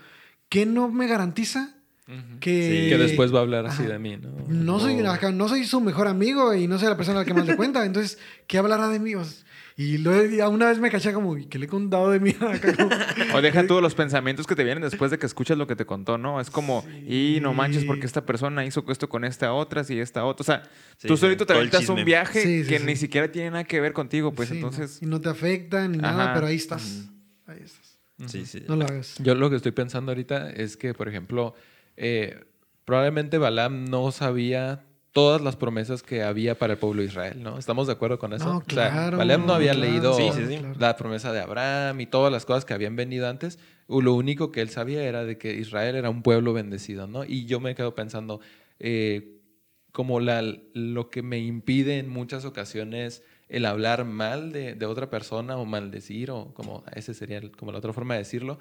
[0.49, 1.75] ¿qué no me garantiza
[2.39, 3.93] que, Que después va a hablar así Ajá.
[3.93, 4.29] de mí, ¿no?
[4.49, 4.95] no soy,
[5.33, 7.55] no soy su mejor amigo y no soy la persona a la que más le
[7.55, 7.86] cuenta.
[7.86, 9.15] Entonces, ¿qué hablará de mí?
[9.15, 12.12] O sea, Y luego ya una vez me caché como, ¿y qué le he contado
[12.12, 12.36] de mí?
[12.39, 12.89] Acá como-
[13.36, 15.86] O deja todos los pensamientos que te vienen después de que escuchas lo que te
[15.86, 16.39] contó, ¿no?
[16.39, 20.25] Es como, y no manches porque esta persona hizo esto con esta otra y esta
[20.25, 20.41] otra.
[20.41, 20.63] O sea,
[20.97, 22.86] Sí, tú sí, solito te aventas un viaje Sí, sí, que sí.
[22.86, 24.67] ni siquiera tiene nada que ver contigo, pues Sí, ¿no?
[24.67, 24.99] entonces...
[25.01, 27.05] Y no te afecta ni nada, pero ahí estás.
[27.47, 27.97] Ahí estás.
[28.27, 28.63] Sí, sí.
[28.67, 29.15] No lo hagas.
[29.19, 31.55] Yo lo que estoy pensando ahorita es que, por ejemplo,
[31.97, 32.45] eh,
[32.86, 34.83] probablemente Balaam no sabía
[35.13, 37.58] todas las promesas que había para el pueblo de Israel, ¿no?
[37.60, 38.45] ¿Estamos de acuerdo con eso?
[38.45, 40.58] No, O sea, claro, Balaam no había claro, leído Sí, sí, sí.
[40.58, 40.76] claro.
[40.80, 43.60] la promesa de Abraham y todas las cosas que habían venido antes.
[43.88, 47.23] Lo único que él sabía era de que Israel era un pueblo bendecido, ¿no?
[47.26, 48.41] Y yo me quedo pensando,
[48.80, 49.39] eh,
[49.91, 50.41] como la,
[50.73, 55.65] lo que me impide en muchas ocasiones el hablar mal de, de otra persona o
[55.65, 58.58] maldecir, o como ese sería el- como la otra forma de decirlo,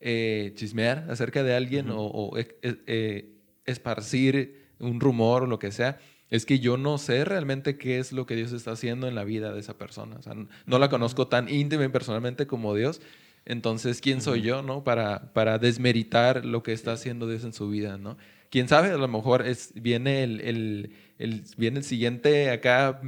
[0.00, 3.36] eh, chismear acerca de alguien o, o, eh, eh,
[3.66, 5.98] esparcir un rumor o lo que sea,
[6.30, 9.24] es que yo no sé realmente qué es lo que Dios está haciendo en la
[9.24, 10.16] vida de esa persona.
[10.16, 13.00] O sea, n- no la conozco tan íntima y personalmente como Dios.
[13.44, 14.84] Entonces, ¿quién soy yo, no?
[14.84, 18.16] Para, para desmeritar lo que está haciendo Dios en su vida, ¿no?
[18.50, 23.00] Quién sabe, a lo mejor es, viene el, el- el- viene el siguiente acá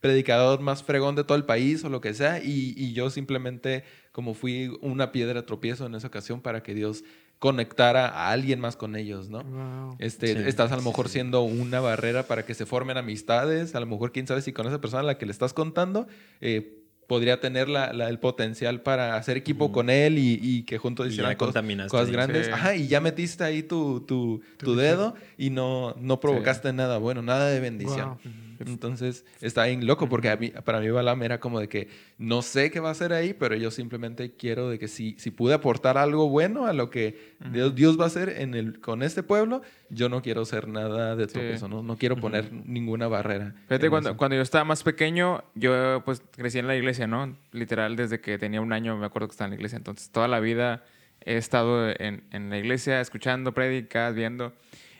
[0.00, 3.84] predicador más fregón de todo el país o lo que sea, y, y yo simplemente
[4.12, 7.02] como fui una piedra tropiezo en esa ocasión para que Dios
[7.38, 9.42] conectara a alguien más con ellos, ¿no?
[9.44, 9.96] Wow.
[9.98, 11.14] Este, Sí, estás a lo mejor sí.
[11.14, 14.66] siendo una barrera para que se formen amistades, a lo mejor quién sabe si con
[14.66, 16.06] esa persona a la que le estás contando
[16.40, 16.72] eh,
[17.06, 21.06] podría tener la- la- el potencial para hacer equipo con él y, y que juntos
[21.06, 22.46] hicieran cosas, grandes.
[22.46, 22.52] Sí.
[22.52, 26.98] Ajá, y ya metiste ahí tu, tu, tu Tu dedo y no, no provocaste nada
[26.98, 28.08] bueno, nada de bendición.
[28.24, 28.32] Wow.
[28.60, 31.88] Entonces está bien loco porque a mí, para mí Balaam era como de que
[32.18, 35.30] no sé qué va a hacer ahí, pero yo simplemente quiero de que si, si
[35.30, 39.02] pude aportar algo bueno a lo que Dios, Dios va a hacer en el, con
[39.02, 41.32] este pueblo, yo no quiero ser nada de Sí.
[41.34, 43.54] tropiezo, no, no quiero poner ninguna barrera.
[43.68, 44.16] Fíjate, cuando, eso.
[44.16, 47.36] cuando yo estaba más pequeño, yo pues crecí en la iglesia, ¿no?
[47.52, 49.76] Literal, desde que tenía un año me acuerdo que estaba en la iglesia.
[49.76, 50.84] Entonces, toda la vida
[51.24, 54.52] he estado en, en la iglesia, escuchando prédicas, viendo.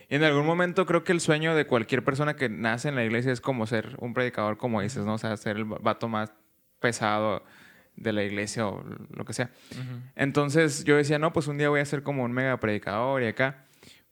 [0.09, 3.05] Y en algún momento creo que el sueño de cualquier persona que nace en la
[3.05, 5.15] iglesia es como ser un predicador, como dices, ¿no?
[5.15, 6.33] O sea, ser el vato más
[6.79, 7.43] pesado
[7.97, 9.51] de la iglesia o lo que sea.
[10.15, 13.27] Entonces yo decía, no, pues un día voy a ser como un mega predicador y
[13.27, 13.65] acá.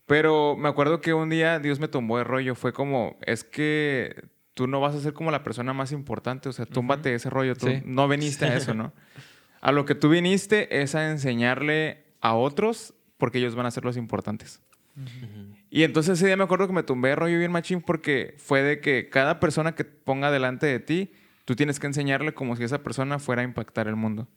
[0.06, 2.54] Pero me acuerdo que un día Dios me tomó de rollo.
[2.54, 6.48] Fue como, es que tú no vas a ser como la persona más importante.
[6.48, 7.54] O sea, túmbate ese rollo.
[7.54, 7.82] Tú Sí.
[7.84, 8.92] no viniste a eso, ¿no?
[9.60, 13.82] A lo que tú viniste es a enseñarle a otros porque ellos van a ser
[13.82, 14.60] los importantes.
[15.74, 18.62] Y entonces ese día me acuerdo que me tumbé de rollo bien machín porque fue
[18.62, 21.10] de que cada persona que ponga delante de ti,
[21.44, 24.28] tú tienes que enseñarle como si esa persona fuera a impactar el mundo.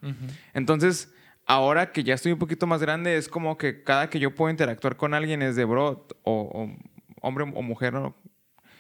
[0.56, 1.14] Entonces,
[1.46, 4.50] ahora que ya estoy un poquito más grande, es como que cada que yo puedo
[4.50, 6.76] interactuar con alguien es de bro, o, o
[7.22, 8.16] hombre o mujer, ¿no?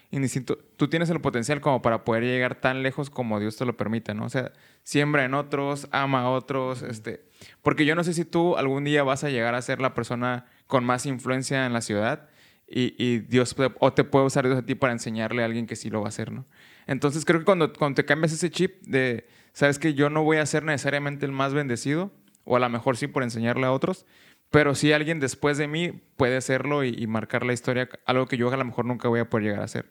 [0.09, 0.57] Indistinto.
[0.77, 4.15] Tú tienes el potencial como para poder llegar tan lejos como Dios te lo permite,
[4.15, 4.25] ¿no?
[4.25, 7.23] O sea, siembra en otros, ama a otros, este...
[7.61, 10.47] Porque yo no sé si tú algún día vas a llegar a ser la persona
[10.65, 12.29] con más influencia en la ciudad
[12.67, 15.75] y, y Dios o te puede usar Dios a ti para enseñarle a alguien que
[15.75, 16.45] sí lo va a hacer, ¿no?
[16.85, 20.37] Entonces creo que cuando, cuando te cambias ese chip de, sabes que yo no voy
[20.37, 22.11] a ser necesariamente el más bendecido,
[22.43, 24.05] o a lo mejor sí por enseñarle a otros,
[24.49, 28.37] pero sí alguien después de mí puede hacerlo y, y marcar la historia, algo que
[28.37, 29.89] yo a lo mejor nunca voy a poder llegar a hacer.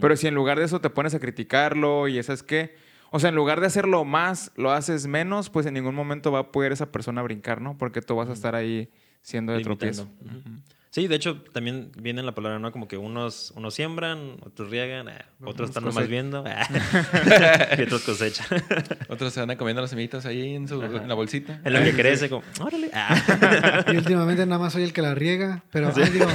[0.00, 2.76] Pero si en lugar de eso te pones a criticarlo y ¿sabes qué?
[3.10, 6.40] O sea, en lugar de hacerlo más, lo haces menos, pues en ningún momento va
[6.40, 7.76] a poder esa persona brincar, ¿no?
[7.76, 10.04] Porque tú vas a estar ahí siendo de Limitando.
[10.04, 10.08] tropiezo.
[10.24, 10.60] Ujú.
[10.98, 12.72] Sí, de hecho, también viene la palabra, ¿no?
[12.72, 16.42] Como que unos, unos siembran, otros riegan, eh, otros están nomás viendo,
[17.78, 18.48] y otros cosechan.
[19.08, 21.60] Otros se van comiendo las semillitas ahí en, su, en la bolsita.
[21.64, 22.90] en lo que crece, como, órale.
[22.92, 23.84] Ah.
[23.92, 26.26] Y últimamente nada más soy el que la riega, pero ay, digo,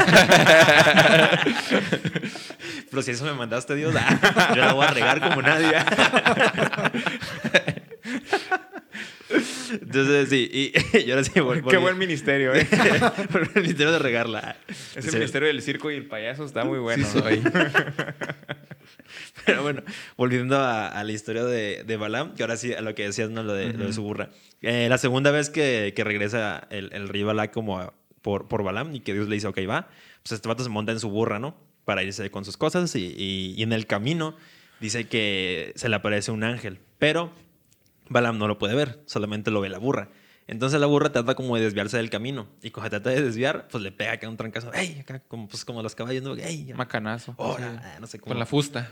[2.89, 5.73] Pero si eso me mandaste, Dios, ah, yo la voy a regar como nadie.
[9.71, 12.67] Entonces, sí, y, y ahora sí, vol- Qué buen ministerio, ¿eh?
[13.55, 14.57] El ministerio de regarla.
[14.95, 15.15] Ese Sí.
[15.17, 17.05] ministerio del circo y el payaso está muy bueno.
[17.07, 17.19] Sí.
[19.45, 19.81] Pero bueno,
[20.17, 23.29] volviendo a, a la historia de, de Balaam, que ahora sí a lo que decías,
[23.29, 23.43] ¿no?
[23.43, 24.29] Lo de, lo de su burra.
[24.61, 28.95] Eh, la segunda vez que, que regresa el, el rey como a- por, por Balaam
[28.95, 29.89] y que Dios le dice, ok, va,
[30.23, 31.55] pues este vato se monta en su burra, ¿no?
[31.83, 34.37] Para irse con sus cosas y, y- y en el camino
[34.79, 37.33] dice que se le aparece un ángel, pero
[38.13, 40.09] Balaam no lo puede ver, solamente lo ve la burra.
[40.45, 43.81] Entonces la burra trata como de desviarse del camino y cuando trata de desviar, pues
[43.81, 44.99] le pega acá un trancazo, ¡ey!
[44.99, 46.35] Acá como, pues, como los caballos, ¿no?
[46.35, 46.73] ¡ey!
[46.75, 47.33] Macanazo.
[47.37, 47.81] ¡hora!
[47.81, 48.31] Ah, no sé cómo.
[48.31, 48.91] Con la fusta.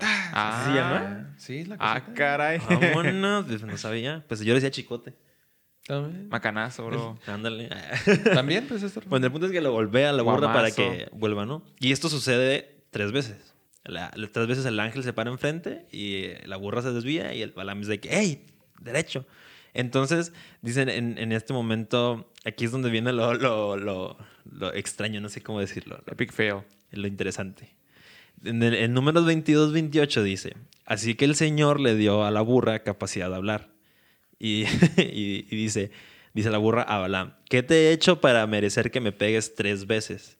[0.00, 1.34] Ah, ¿Sí se llama?
[1.38, 2.14] Sí, la Ah, cosita.
[2.14, 2.58] caray.
[2.68, 4.24] Vámonos, pues, no sabía.
[4.28, 5.14] Pues yo le decía chicote.
[5.86, 6.28] También.
[6.28, 7.18] Macanazo, bro.
[7.26, 7.70] Ándale.
[8.34, 9.00] También, pues esto.
[9.06, 10.76] Bueno, el punto es que lo golpea a la burra para Guamazo.
[10.76, 11.64] que vuelva, ¿no?
[11.78, 13.54] Y esto sucede tres veces.
[13.84, 17.32] La, las tres veces el ángel se para enfrente y eh, la burra se desvía
[17.34, 18.46] y el Balaam es de que, ¡hey!
[18.80, 19.26] Derecho.
[19.72, 24.16] Entonces, dicen en, en este momento, aquí es donde viene lo, lo, lo,
[24.50, 26.62] lo extraño, no sé cómo decirlo, lo, Epic fail.
[26.90, 27.74] lo interesante.
[28.44, 32.40] En el, en números 22, 28 dice, así que el Señor le dio a la
[32.40, 33.68] burra capacidad de hablar.
[34.38, 34.64] Y,
[34.96, 35.90] y- y dice,
[36.34, 39.86] dice la burra a Balaam, ¿qué te he hecho para merecer que me pegues tres
[39.86, 40.38] veces?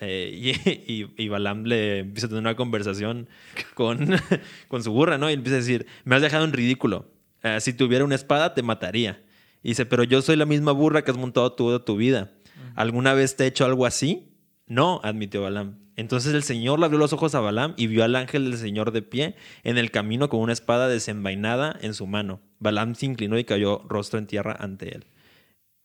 [0.00, 3.28] Eh, y, y, y Balaam le empieza a tener una conversación
[3.74, 4.16] con,
[4.68, 5.30] con su burra, ¿no?
[5.30, 7.11] Y empieza a decir, me has dejado en ridículo.
[7.42, 9.22] Eh, si tuviera una espada, te mataría.
[9.62, 12.32] Y dice, pero yo soy la misma burra que has montado toda tu vida.
[12.74, 14.36] ¿Alguna vez te he hecho algo así?
[14.66, 15.78] No, admitió Balaam.
[15.96, 18.92] Entonces el Señor le abrió los ojos a Balaam y vio al ángel del Señor
[18.92, 22.40] de pie en el camino con una espada desenvainada en su mano.
[22.60, 25.06] Balaam se inclinó y cayó rostro en tierra ante él.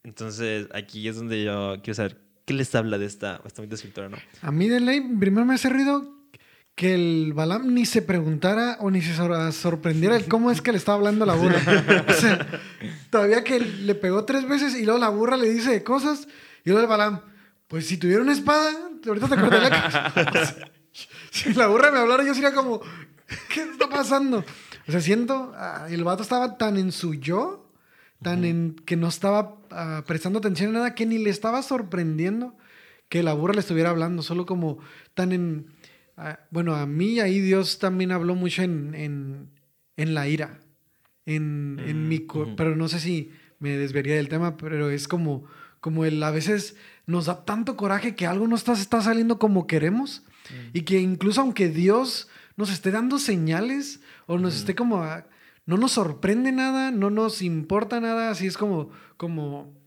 [0.03, 4.17] Entonces aquí es donde yo quiero saber qué les habla de esta, esta escritora, ¿no?
[4.41, 6.16] A mí de ley, primero me hace ruido
[6.77, 10.71] que el Balam ni se preguntara o ni se sor- sorprendiera el cómo es que
[10.71, 11.59] le estaba hablando la burra.
[12.07, 12.47] O sea,
[13.09, 16.27] todavía que le pegó tres veces y luego la burra le dice cosas
[16.63, 17.21] y luego el Balam,
[17.67, 18.69] pues si tuviera una espada,
[19.07, 20.55] ahorita te corté la cabeza.
[21.31, 22.79] Si la burra me hablara yo sería como,
[23.53, 24.43] ¿qué está pasando?
[24.87, 27.69] O sea, siento, ah, el vato estaba tan en su yo,
[28.23, 32.55] tan en que no estaba ah, prestando atención a nada, que ni le estaba sorprendiendo
[33.09, 34.79] que la burra le estuviera hablando, solo como
[35.13, 35.67] tan en...
[36.17, 39.49] ah, bueno, a mí ahí Dios también habló mucho en, en,
[39.95, 40.60] en la ira,
[41.25, 42.25] en, en mi...
[42.27, 42.56] ujú.
[42.56, 45.45] Pero no sé si me desvería del tema, pero es como,
[45.80, 46.75] como el a veces
[47.06, 50.23] nos da tanto coraje que algo no está, está saliendo como queremos
[50.73, 55.03] y que incluso aunque Dios nos esté dando señales o nos esté como...
[55.03, 55.25] ah,
[55.67, 59.77] no nos sorprende nada, no nos importa nada, así es como, como,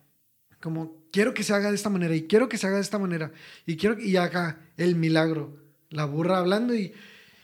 [0.60, 2.98] como quiero que se haga de esta manera y quiero que se haga de esta
[2.98, 3.32] manera
[3.64, 5.56] y quiero y acá el milagro,
[5.90, 6.92] la burra hablando y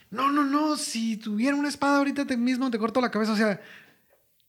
[0.09, 3.37] no, no, no, si tuviera una espada ahorita te mismo te corto la cabeza, o
[3.37, 3.59] sea,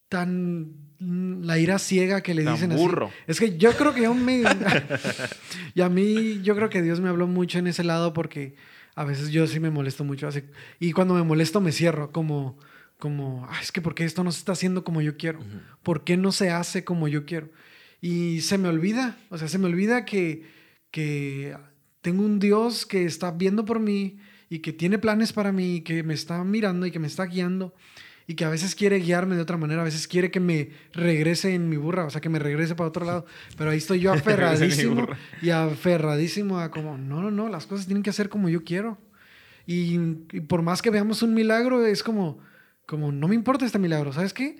[0.09, 3.07] tan mm, la ira ciega que le Tan dicen burro.
[3.07, 3.17] así.
[3.27, 4.43] Es que yo creo que yo me
[5.75, 8.55] y a mí yo creo que Dios me habló mucho en ese lado porque
[8.95, 10.43] a veces yo sí me molesto mucho así
[10.81, 12.59] y cuando me molesto me cierro como
[12.99, 15.39] como "Ay, es que porque esto no se está haciendo como yo quiero,
[15.85, 17.49] ¿por qué no se hace como yo quiero?
[18.01, 20.47] Y se me olvida, o sea, se me olvida que,
[20.91, 21.57] que
[22.09, 24.17] tengo un Dios que está viendo por mí
[24.49, 27.27] y que tiene planes para mí, y que me está mirando y que me está
[27.27, 27.75] guiando
[28.27, 31.53] y que a veces quiere guiarme de otra manera, a veces quiere que me regrese
[31.53, 33.27] en mi burra, o sea, que me regrese para otro lado,
[33.59, 35.07] pero ahí estoy yo aferradísimo
[35.43, 38.97] y aferradísimo a como, no, no, no, las cosas tienen que hacer como yo quiero.
[39.67, 40.01] Y,
[40.33, 42.39] y por más que veamos un milagro, es como,
[42.87, 44.57] como, no me importa este milagro, ¿sabes qué?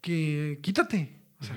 [0.00, 1.20] Que quítate.
[1.38, 1.56] O sea.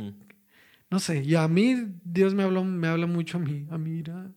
[0.95, 3.89] No sé, y a mí Dios me habló, me habla mucho a mí, a mí,
[3.95, 4.31] mira,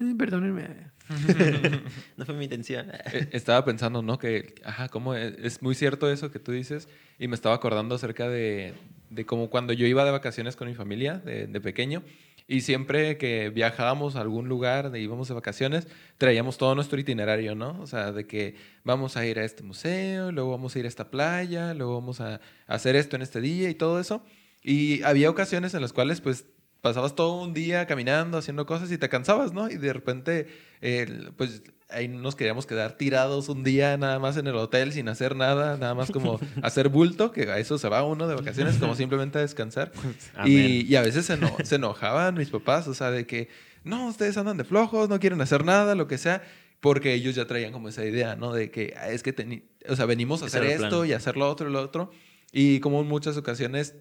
[0.00, 0.90] eh, perdónenme.
[2.16, 2.90] No fue mi intención.
[2.90, 4.18] Eh, Estaba pensando, ¿no?
[4.18, 6.88] Que, ajá, como es, es muy cierto eso que tú dices.
[7.20, 8.74] Y me estaba acordando acerca de,
[9.10, 12.02] de como cuando yo iba de vacaciones con mi familia de, de pequeño.
[12.48, 15.86] Y siempre que viajábamos a algún lugar, de íbamos de vacaciones,
[16.18, 17.80] traíamos todo nuestro itinerario, ¿no?
[17.80, 20.88] O sea, de que vamos a ir a este museo, luego vamos a ir a
[20.88, 24.24] esta playa, luego vamos a, a hacer esto en este día y todo eso.
[24.62, 26.44] Y había ocasiones en las cuales, pues,
[26.80, 29.70] pasabas todo un día caminando, haciendo cosas y te cansabas, ¿no?
[29.70, 30.48] Y de repente,
[30.80, 35.08] eh, pues ahí nos queríamos quedar tirados un día nada más en el hotel sin
[35.08, 38.78] hacer nada, nada más como hacer bulto, que a eso se va uno de vacaciones,
[38.78, 39.92] como simplemente a descansar.
[40.44, 43.48] Y, y a veces se, eno- se enojaban mis papás, o sea, de que,
[43.84, 46.42] no, ustedes andan de flojos, no quieren hacer nada, lo que sea,
[46.80, 48.52] porque ellos ya traían como esa idea, ¿no?
[48.52, 51.08] De que "Ah, es que, o sea, venimos a hacer esto plan.
[51.10, 52.10] y hacer lo otro y lo otro.
[52.50, 53.94] Y como en muchas ocasiones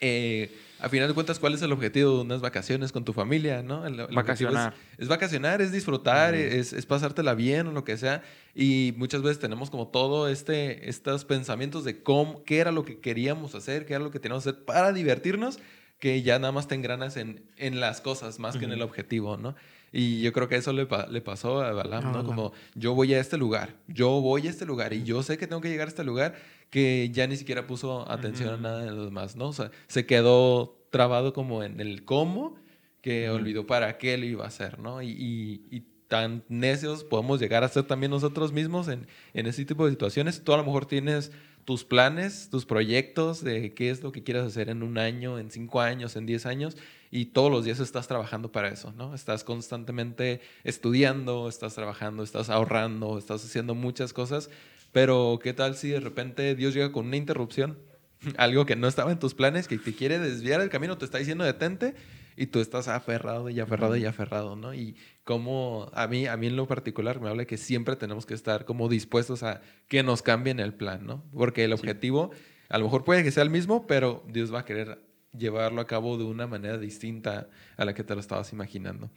[0.00, 3.62] eh, a final de cuentas, ¿cuál es el objetivo de unas vacaciones con tu familia?
[3.62, 3.86] ¿no?
[3.86, 4.74] El- el Vacacionar.
[4.94, 8.22] Es, es vacacionar, es disfrutar, es, es pasártela bien o lo que sea.
[8.54, 12.98] Y muchas veces tenemos como todo este, estos pensamientos de cómo, qué era lo que
[13.00, 15.58] queríamos hacer, qué era lo que teníamos que hacer para divertirnos,
[15.98, 19.38] que ya nada más te engranas en, en las cosas más que en el objetivo,
[19.38, 19.54] ¿no?
[19.92, 22.12] Y yo creo que eso le, pa- le pasó a Balaam, A ¿no?
[22.18, 22.26] Balaam.
[22.26, 25.46] Como yo voy a este lugar, yo voy a este lugar y yo sé que
[25.46, 26.34] tengo que llegar a este lugar
[26.70, 29.48] que ya ni siquiera puso atención a nada de lo demás, ¿no?
[29.48, 32.56] O sea, se quedó trabado como en el cómo
[33.00, 35.00] que olvidó para qué lo iba a hacer, ¿no?
[35.02, 39.64] Y, y- y tan necios podemos llegar a ser también nosotros mismos en, en ese
[39.64, 40.42] tipo de situaciones.
[40.44, 41.32] Tú a lo mejor tienes
[41.64, 45.50] tus planes, tus proyectos de qué es lo que quieras hacer en un año, en
[45.50, 46.76] cinco años, en diez años,
[47.10, 49.14] y todos los días estás trabajando para eso, ¿no?
[49.14, 54.50] Estás constantemente estudiando, estás trabajando, estás ahorrando, estás haciendo muchas cosas,
[54.92, 57.78] pero ¿qué tal si de repente Dios llega con una interrupción?
[58.36, 61.18] Algo que no estaba en tus planes, que te quiere desviar el camino, te está
[61.18, 61.94] diciendo detente,
[62.36, 64.74] y tú estás aferrado y aferrado y aferrado, ¿no?
[64.74, 68.34] Y como a mí, a mí en lo particular me habla que siempre tenemos que
[68.34, 71.24] estar como dispuestos a que nos cambien el plan, ¿no?
[71.32, 72.30] Porque el objetivo
[72.68, 74.98] a lo mejor puede que sea el mismo, pero Dios va a querer
[75.38, 79.10] llevarlo a cabo de una manera distinta a la que te lo estabas imaginando.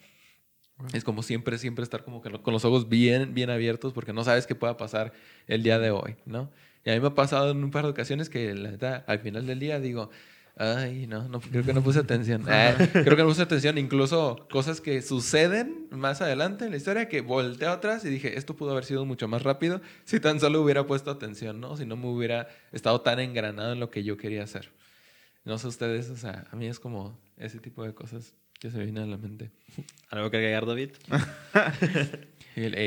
[0.94, 4.24] Es como siempre, siempre estar como que con los ojos bien, bien abiertos porque no
[4.24, 5.12] sabes qué pueda pasar
[5.48, 6.50] el día de hoy, ¿no?
[6.86, 9.20] Y a mí me ha pasado en un par de ocasiones que la neta, al
[9.20, 10.10] final del día digo,
[10.56, 12.46] ay, no, no creo que no puse atención.
[12.50, 13.78] Ah, creo que no puse atención.
[13.78, 18.56] Incluso cosas que suceden más adelante en la historia que volteé atrás y dije, esto
[18.56, 21.76] pudo haber sido mucho más rápido si tan solo hubiera puesto atención, ¿no?
[21.76, 24.72] Si no me hubiera estado tan engranado en lo que yo quería hacer.
[25.50, 28.78] No sé ustedes, o sea, a mí es como ese tipo de cosas que se
[28.84, 29.50] vienen a la mente.
[30.12, 30.92] ¿Algo que agregar, David?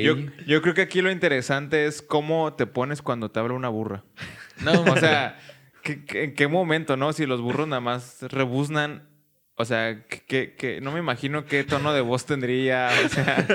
[0.04, 3.68] Yo, yo creo que aquí lo interesante es cómo te pones cuando te habla una
[3.68, 4.04] burra.
[4.62, 5.38] no, O sea,
[5.82, 7.12] ¿qué- qué- ¿en qué momento, no?
[7.12, 9.08] Si los burros nada más rebuznan.
[9.56, 12.88] O sea, que, que- que- no me imagino qué tono de voz tendría.
[13.04, 13.46] O sea,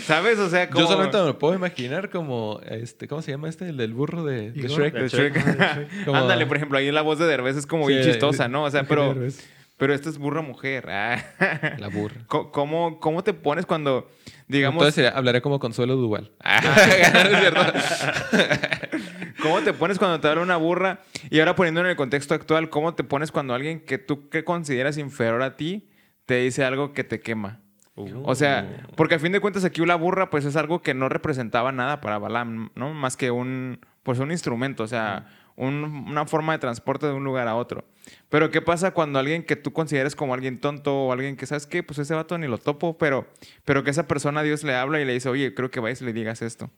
[0.02, 0.38] ¿sabes?
[0.40, 0.80] O sea, como...
[0.80, 3.68] yo solamente me lo puedo imaginar como, este, ¿cómo se llama este?
[3.68, 4.50] El del burro de.
[4.52, 4.94] Shrek.
[4.94, 5.34] de Shrek.
[5.34, 6.04] De Shrek.
[6.04, 8.64] Como- Ándale, por ejemplo, ahí la voz de Derbez es como Sí, bien chistosa, ¿no?
[8.64, 9.48] O sea, pero, Derbez.
[9.76, 10.88] Pero esta es burra mujer.
[11.38, 11.76] Ah.
[11.78, 12.22] La burra.
[12.26, 14.08] ¿Cómo, ¿Cómo te pones cuando,
[14.48, 16.32] digamos, Entonces hablaré como Consuelo Duval.
[19.42, 21.00] ¿Cómo te pones cuando te habla una burra?
[21.30, 24.44] Y ahora poniendo en el contexto actual, ¿cómo te pones cuando alguien que tú que
[24.44, 25.88] consideras inferior a ti
[26.24, 27.60] te dice algo que te quema?
[27.96, 31.08] O sea, porque a fin de cuentas aquí la burra pues es algo que no
[31.08, 32.92] representaba nada para Balaam, ¿no?
[32.92, 37.24] Más que un, pues un instrumento, o sea, un- una forma de transporte de un
[37.24, 37.84] lugar a otro.
[38.28, 41.66] Pero ¿qué pasa cuando alguien que tú consideres como alguien tonto o alguien que, ¿sabes
[41.66, 41.82] qué?
[41.82, 43.26] Pues ese vato ni lo topo, pero,
[43.64, 46.04] pero que esa persona Dios le habla y le dice, oye, creo que vayas y
[46.04, 46.70] le digas esto.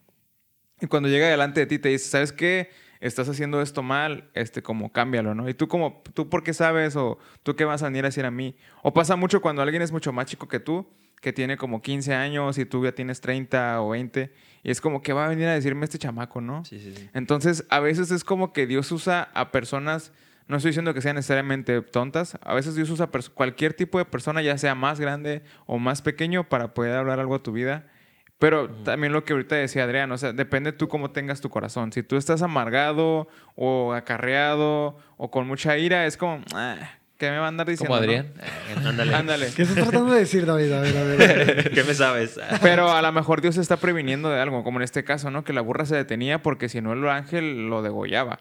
[0.80, 2.70] Y cuando llega delante de ti te dice, ¿sabes qué?
[3.00, 5.48] Estás haciendo esto mal, este, como cámbialo, ¿no?
[5.48, 6.96] Y tú como, ¿tú por qué sabes?
[6.96, 8.56] O ¿tú qué vas a venir a decir a mí?
[8.82, 10.88] O pasa mucho cuando alguien es mucho más chico que tú,
[11.20, 15.02] que tiene como 15 años y tú ya tienes 30 o 20, y es como,
[15.02, 16.64] ¿qué va a venir a decirme este chamaco, no?
[16.64, 17.10] Sí, sí, sí.
[17.14, 20.12] Entonces, a veces es como que Dios usa a personas,
[20.46, 24.42] no estoy diciendo que sean necesariamente tontas, a veces Dios usa cualquier tipo de persona,
[24.42, 27.86] ya sea más grande o más pequeño, para poder hablar algo a tu vida.
[28.38, 31.92] Pero también lo que ahorita decía Adrián, o sea, depende tú cómo tengas tu corazón.
[31.92, 36.76] Si tú estás amargado o acarreado o con mucha ira, es como, ah,
[37.18, 37.94] ¿qué me va a andar diciendo?
[37.94, 38.32] Como no?" Adrián.
[38.84, 39.14] Ándale.
[39.14, 39.52] Ándale.
[39.54, 40.72] ¿Qué estás tratando de decir, David?
[40.72, 41.70] A ver, a ver.
[41.74, 42.40] ¿Qué me sabes?
[42.62, 45.44] Pero a lo mejor Dios se está previniendo de algo, como en este caso, ¿no?
[45.44, 48.40] Que la burra se detenía porque si no el ángel lo degollaba.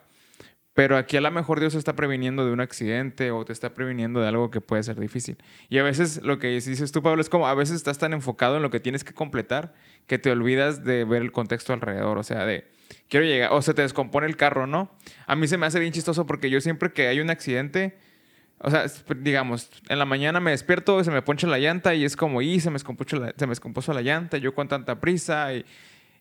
[0.78, 3.74] Pero aquí a lo mejor Dios se está previniendo de un accidente o te está
[3.74, 5.38] previniendo de algo que puede ser difícil.
[5.70, 8.58] Y a veces lo que dices tú, Pablo, es como a veces estás tan enfocado
[8.58, 9.74] en lo que tienes que completar
[10.06, 12.20] que te olvidas de ver el contexto alrededor.
[12.20, 12.68] O sea, de
[13.10, 14.92] quiero llegar, o se te descompone el carro, ¿no?
[15.26, 17.98] A mí se me hace bien chistoso porque yo siempre que hay un accidente,
[18.60, 22.06] o sea, es- digamos, en la mañana me despierto, se me poncha la llanta y
[22.06, 25.00] es como, y se me descompuso la, se me descompuso la llanta, yo con tanta
[25.00, 25.54] prisa.
[25.54, 25.66] Y,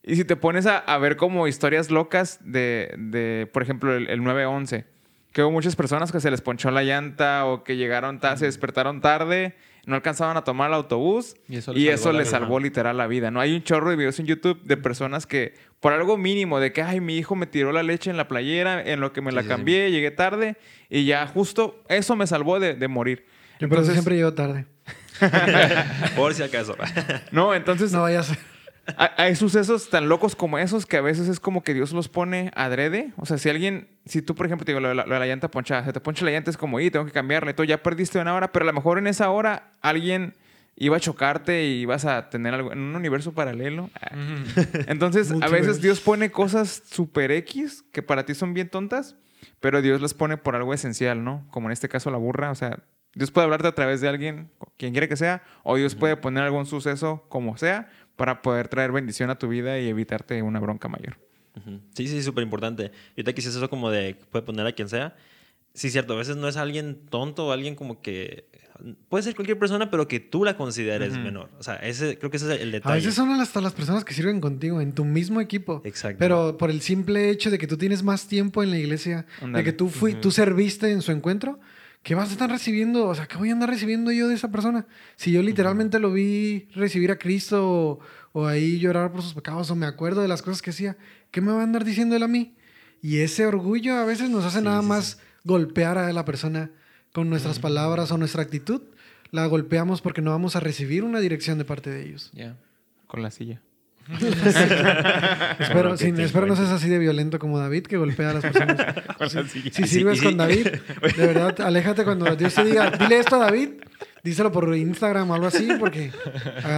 [0.03, 4.09] y si te pones a, a ver como historias locas de, de por ejemplo, el,
[4.09, 4.85] el 911,
[5.33, 9.01] que hubo muchas personas que se les ponchó la llanta o que llegaron, se despertaron
[9.01, 12.59] tarde, no alcanzaban a tomar el autobús Y eso les eso salvó la les salvó
[12.61, 13.41] literal la vida, ¿no?
[13.41, 16.83] Hay un chorro de videos en YouTube de personas que por algo mínimo de que,
[16.83, 19.43] ay, mi hijo me tiró la leche en la playera, en lo que me la
[19.43, 19.57] Sí, sí, sí.
[19.57, 20.57] cambié, llegué tarde
[20.89, 23.27] y ya justo eso me salvó de, de morir.
[23.61, 24.67] Yo por eso Entonces- siempre llego tarde.
[26.17, 26.77] Por si acaso.
[27.33, 28.39] No, entonces No vaya a ser.
[29.17, 32.51] hay, sucesos tan locos como esos que a veces es como que Dios los pone
[32.55, 33.13] adrede.
[33.17, 35.21] O sea, si alguien, si tú, por ejemplo, te digo lo de la, lo de
[35.21, 37.65] la llanta ponchada, se te poncha la llanta, es como, y tengo que cambiarle, todo,
[37.65, 40.35] ya perdiste una hora, pero a lo mejor en esa hora alguien
[40.77, 43.91] iba a chocarte y ibas a tener algo en un universo paralelo.
[44.01, 44.11] Ah.
[44.87, 45.81] Entonces, a veces.
[45.81, 49.17] Dios pone cosas super X que para ti son bien tontas,
[49.61, 51.47] pero Dios las pone por algo esencial, ¿no?
[51.51, 52.83] Como en este caso la burra, o sea,
[53.15, 56.45] Dios puede hablarte a través de alguien, quien quiera que sea, o Dios puede poner
[56.45, 60.89] algún suceso como sea para poder traer bendición a tu vida y evitarte una bronca
[60.89, 61.19] mayor.
[61.95, 62.93] Sí, sí, súper importante.
[63.17, 65.17] Yo te quise eso como de puede poner a quien sea.
[65.73, 68.49] Sí, cierto, a veces no es alguien tonto o alguien como que
[69.09, 71.51] puede ser cualquier persona, pero que tú la consideres menor.
[71.59, 72.97] O sea, ese, creo que ese es el A detalle.
[72.97, 75.83] veces son hasta las personas que sirven contigo en tu mismo equipo.
[75.85, 76.19] Exacto.
[76.19, 79.65] Pero por el simple hecho de que tú tienes más tiempo en la iglesia, de
[79.65, 81.59] que tú, fui, tú serviste en su encuentro,
[82.03, 83.07] ¿qué vas a estar recibiendo?
[83.07, 84.87] O sea, ¿qué voy a andar recibiendo yo de esa persona?
[85.17, 87.99] Si yo literalmente lo vi recibir a Cristo o,
[88.33, 90.97] o ahí llorar por sus pecados o me acuerdo de las cosas que hacía,
[91.31, 92.55] ¿qué me va a andar diciendo él a mí?
[93.03, 96.71] Y ese orgullo a veces nos hace Sí, nada sí, más golpear a la persona
[97.17, 98.83] con nuestras palabras o nuestra actitud.
[99.31, 102.31] La golpeamos porque no vamos a recibir una dirección de parte de ellos.
[102.35, 102.57] Ya.
[103.07, 103.63] Con la silla.
[105.59, 108.43] Espero, que sin- espero no seas así de violento como David, que golpea a las
[108.43, 108.77] personas.
[109.19, 109.71] Con la silla.
[109.73, 110.67] Si sí, sirves con David,
[111.17, 113.71] de verdad, aléjate cuando Dios te diga, dile esto a David,
[114.23, 116.13] díselo por Instagram o algo así, porque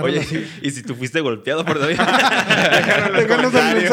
[0.03, 0.47] Oye, así.
[0.63, 1.99] y si tú fuiste golpeado por David.
[3.17, 3.89] Déjanos el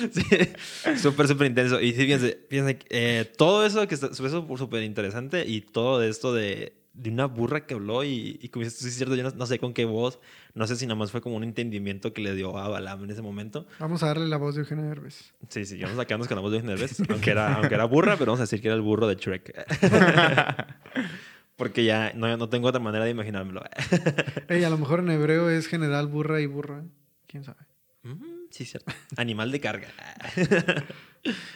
[0.00, 0.52] mensaje.
[0.94, 1.80] Sí, súper, súper intenso.
[1.80, 6.74] Y sí, fíjense, fíjense eh, todo eso que está súper interesante y todo esto de,
[6.98, 9.46] de una burra que habló y, y como dices, sí es cierto, yo no, no
[9.46, 10.18] sé con qué voz,
[10.54, 13.10] no sé si nada más fue como un entendimiento que le dio a Balam en
[13.10, 13.66] ese momento.
[13.78, 15.32] Vamos a darle la voz de Eugenio Derbez.
[15.48, 17.84] Sí, sí, vamos a quedarnos con la voz de Eugenio Derbez, aunque era, aunque era
[17.84, 19.54] burra, pero vamos a decir que era el burro de Shrek.
[21.56, 23.62] Porque ya no, no tengo otra manera de imaginármelo.
[24.48, 26.84] Ey, a lo mejor en hebreo es general burra y burra.
[27.26, 27.58] ¿Quién sabe?
[28.50, 28.92] Sí, cierto.
[29.16, 29.88] Animal de carga.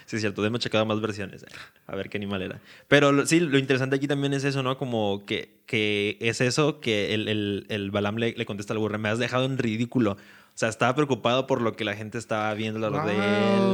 [0.06, 0.44] Sí, cierto.
[0.44, 1.46] Hemos checado más versiones.
[1.86, 2.60] A ver qué animal era.
[2.88, 4.76] Pero sí, lo interesante aquí también es eso, ¿no?
[4.76, 8.98] Como que, que es eso que el, el, el Balam le, le contesta al burro.
[8.98, 10.18] Me has dejado en ridículo.
[10.54, 13.08] O sea, estaba preocupado por lo que la gente estaba viendo alrededor Wow,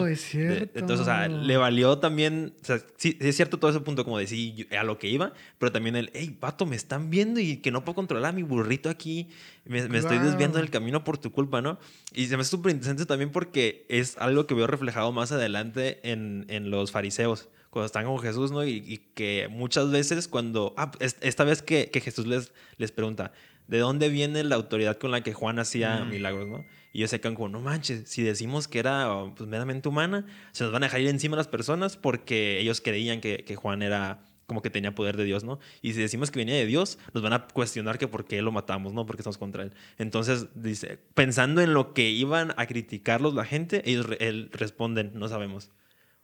[0.05, 0.13] de él.
[0.13, 0.79] es cierto.
[0.79, 2.55] Entonces, o sea, le valió también.
[2.63, 5.33] O sea, sí, es cierto todo ese punto, como de sí, a lo que iba,
[5.59, 8.45] pero también el, hey, pato, me están viendo y que no puedo controlar a mi
[8.45, 9.29] burrito aquí.
[9.65, 11.79] Me, me estoy desviando del camino por tu culpa, ¿no?
[12.15, 15.99] Y se me hace súper interesante también porque es algo que veo reflejado más adelante
[16.09, 18.65] en, en los fariseos, cuando están con Jesús, ¿no?
[18.65, 22.93] Y, y que muchas veces cuando, ah, es- esta vez que, que Jesús les, les
[22.93, 23.33] pregunta,
[23.69, 26.65] ¿de dónde viene la autoridad con la que Juan hacía milagros, ¿no?
[26.93, 30.65] Y ellos se quedan como, no manches, si decimos que era pues, meramente humana, se
[30.65, 34.25] nos van a dejar ir encima las personas porque ellos creían que, que Juan era
[34.47, 35.59] como que tenía poder de Dios, ¿no?
[35.83, 38.51] Y si decimos que venía de Dios, nos van a cuestionar que por qué lo
[38.51, 39.05] matamos, ¿no?
[39.05, 39.75] Porque estamos contra él.
[39.99, 45.29] Entonces, dice, pensando en lo que iban a criticarlos la gente, ellos él responden, no
[45.29, 45.71] sabemos.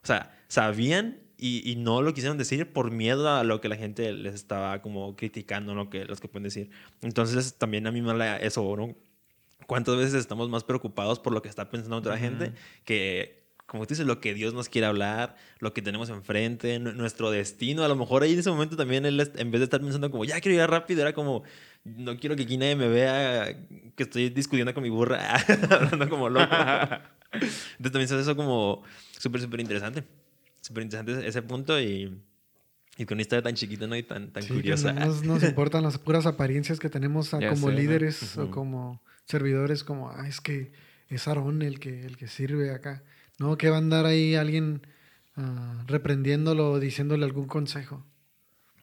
[0.03, 3.77] O sea, sabían y, y no lo quisieron decir por miedo a lo que la
[3.77, 5.91] gente les estaba como criticando, ¿no?
[5.91, 6.71] Que los que pueden decir.
[7.03, 8.95] Entonces, también a mí me eso, ¿no?
[9.67, 12.53] ¿Cuántas veces estamos más preocupados por lo que está pensando otra gente
[12.87, 16.93] que, como tú dices, lo que Dios nos quiere hablar, lo que tenemos enfrente, nu-
[16.93, 17.85] nuestro destino?
[17.85, 20.25] A lo mejor ahí en ese momento también él, en vez de estar pensando como,
[20.25, 21.43] ya quiero ir rápido, era como,
[21.85, 23.55] no quiero que aquí nadie me vea
[23.95, 25.35] que estoy discutiendo con mi burra,
[25.71, 26.55] hablando como loco.
[27.35, 28.83] Entonces también se hace eso como
[29.19, 30.05] súper, súper interesante.
[30.65, 32.19] Súper interesante ese punto y,
[32.97, 33.97] y con una historia tan chiquita ¿no?
[33.97, 34.93] y tan, tan Sí, curiosa.
[34.95, 37.81] no nos, nos importan las puras apariencias que tenemos a- Ya como sé, ¿no?
[37.81, 38.51] líderes o Ujú.
[38.51, 40.73] como servidores, como, ah, es que
[41.11, 43.03] es Aarón el que, el que sirve acá.
[43.39, 44.87] No, que va a andar ahí alguien
[45.37, 48.03] ah, reprendiéndolo o diciéndole algún consejo.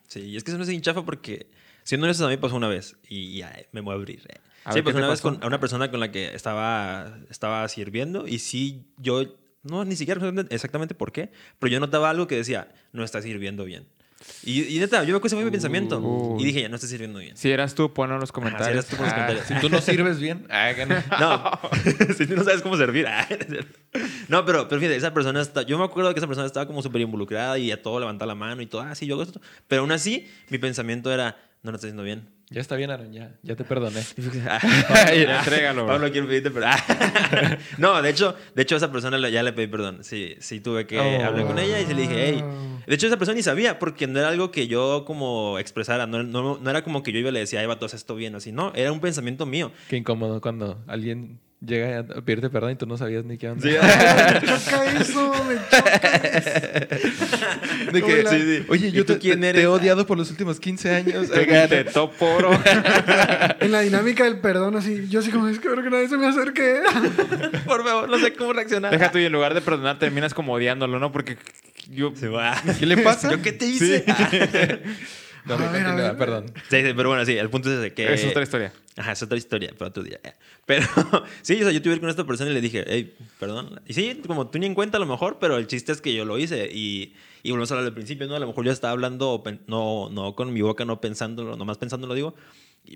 [0.08, 1.50] Sí, y es que eso no es bien chafa porque,
[1.84, 4.20] siendo honestos, a mí pasó una vez y ya me voy a abrir.
[4.30, 4.40] eh.
[4.66, 6.36] A sí, ver, ¿qué pasó te una vez con a una persona con la que
[6.36, 9.24] estaba, estaba sirviendo y sí, yo,
[9.64, 13.64] no, ni siquiera exactamente por qué, pero yo notaba algo que decía, no está sirviendo
[13.66, 13.88] bien.
[14.44, 16.44] Y, y neta, yo me ese fue mi pensamiento Uy.
[16.44, 17.36] y dije, ya no está sirviendo bien.
[17.36, 18.68] Si eras tú, ponlo en los Ajá, comentarios.
[18.68, 19.48] si eras tú, pon los Ah, comentarios.
[19.48, 20.72] Si tú no sirves bien, ah.
[21.20, 23.08] No, si tú no sabes cómo servir.
[23.08, 23.28] Ah,
[24.28, 25.64] no, pero, pero fíjate, esa persona está.
[25.64, 28.36] Yo me acuerdo que esa persona estaba como súper involucrada y a todo levantaba la
[28.36, 28.82] mano y todo.
[28.82, 29.42] Ah, sí, yo hago esto.
[29.68, 32.30] Pero aún así, mi pensamiento era: no lo estás haciendo bien.
[32.50, 34.02] Ya está bien, Aaron, ya, ya te perdoné.
[34.18, 35.94] Ya, entrégalo, bro.
[35.94, 36.72] Pablo, quiero pedirte perdón.
[37.78, 40.04] no, de hecho, de hecho, a esa persona ya le pedí perdón.
[40.04, 41.24] Sí, sí, tuve que Oh.
[41.26, 42.44] hablar con ella y se le dije, hey.
[42.88, 46.08] De hecho, esa persona ni sabía, porque no era algo que yo como expresara.
[46.08, 48.36] No, no, no era como que yo iba y le decía, ay, vato, esto bien,
[48.36, 48.52] así.
[48.52, 49.72] No, era un pensamiento mío.
[49.88, 53.66] Qué incómodo cuando alguien llega a pedirte perdón y tú no sabías ni qué onda.
[53.66, 53.74] Me
[54.48, 56.00] choca eso, me choca.
[57.92, 58.66] De que, sí, sí.
[58.68, 59.62] Oye, ¿Y yo tú te, quién eres?
[59.62, 61.30] te he odiado por los últimos 15 años.
[61.30, 62.52] Te topo, bro.
[63.60, 66.18] En la dinámica del perdón, así, yo así como, es que creo que nadie se
[66.18, 66.82] me acerque.
[67.66, 68.92] Por favor, no sé cómo reaccionar.
[68.92, 71.12] Deja tú y en lugar de perdonar terminas como odiándolo, ¿no?
[71.12, 71.38] Porque
[71.90, 72.14] yo...
[72.16, 72.56] Se va.
[72.80, 73.32] ¿Qué le pasa?
[73.32, 74.04] ¿Yo qué te hice?
[75.46, 76.18] No, ver, ver.
[76.18, 76.46] perdón.
[76.70, 78.14] Sí, sí, pero bueno, sí, el punto es ese, que...
[78.14, 78.74] Es otra historia.
[78.98, 80.20] Ajá, es otra historia para otro día.
[80.66, 80.86] Pero
[81.42, 83.82] sí, o sea, yo tuve con esta persona y le dije, hey, perdón.
[83.88, 86.14] Y sí, como tú ni en cuenta a lo mejor, pero el chiste es que
[86.14, 86.70] yo lo hice.
[86.72, 88.36] Y, y volvemos a hablar del principio, ¿no?
[88.36, 92.14] A lo mejor yo estaba hablando, no, no con mi boca, no pensándolo, nomás pensándolo
[92.14, 92.36] digo.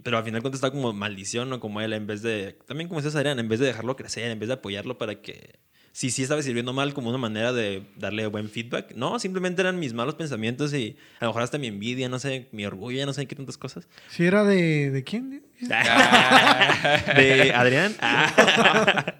[0.04, 1.60] Pero al final cuenta estaba como maldición, ¿no?
[1.60, 2.58] Como él, en vez de...
[2.66, 5.60] También como decías, Adrián, en vez de dejarlo crecer, en vez de apoyarlo para que...
[5.96, 8.93] Si sí estaba sirviendo mal como una manera de darle buen feedback.
[8.98, 12.50] No, simplemente eran mis malos pensamientos y a lo mejor hasta mi envidia, no sé,
[12.52, 13.88] mi orgullo, no sé qué tantas cosas.
[14.10, 15.41] Si era de, ¿de quién?
[15.62, 17.96] de Adrián.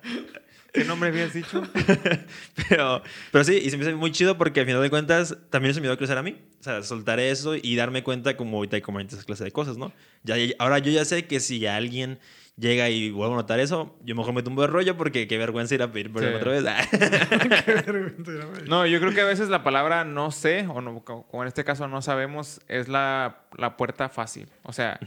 [0.74, 1.64] ¿Qué nombre habías dicho?
[2.70, 3.02] pero,
[3.32, 5.80] pero sí, y se me hace muy chido porque al final de cuentas también eso
[5.80, 6.36] me dio a crecer a mí.
[6.60, 9.94] O sea, soltar eso y darme cuenta como ahorita comentas esa clase de cosas, ¿no?
[10.24, 12.20] Ya, ya- ahora yo ya sé que si alguien
[12.58, 15.76] llega y vuelvo a notar eso, yo mejor me tumbo de rollo porque qué vergüenza
[15.76, 16.36] ir a pedir perdón Sí.
[16.38, 16.64] otra vez.
[18.68, 21.48] No, yo creo que a veces la palabra no sé, o no, co- como en
[21.48, 24.48] este caso no sabemos, es la, la puerta fácil.
[24.64, 25.00] O sea,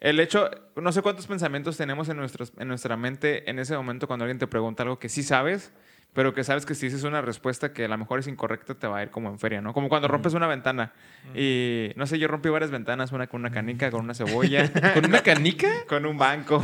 [0.00, 4.06] el hecho, no sé cuántos pensamientos tenemos en, nuestros, en nuestra mente en ese momento
[4.06, 5.72] cuando alguien te pregunta algo que sí sabes,
[6.14, 8.86] pero que sabes que si dices una respuesta que a lo mejor es incorrecta, te
[8.86, 9.74] va a ir como en feria, ¿no?
[9.74, 10.92] Como cuando rompes una ventana.
[11.34, 15.04] Y no sé, yo rompí varias ventanas, una con una canica, con una cebolla, ¿Con
[15.06, 15.68] una canica?
[15.88, 16.62] con un banco.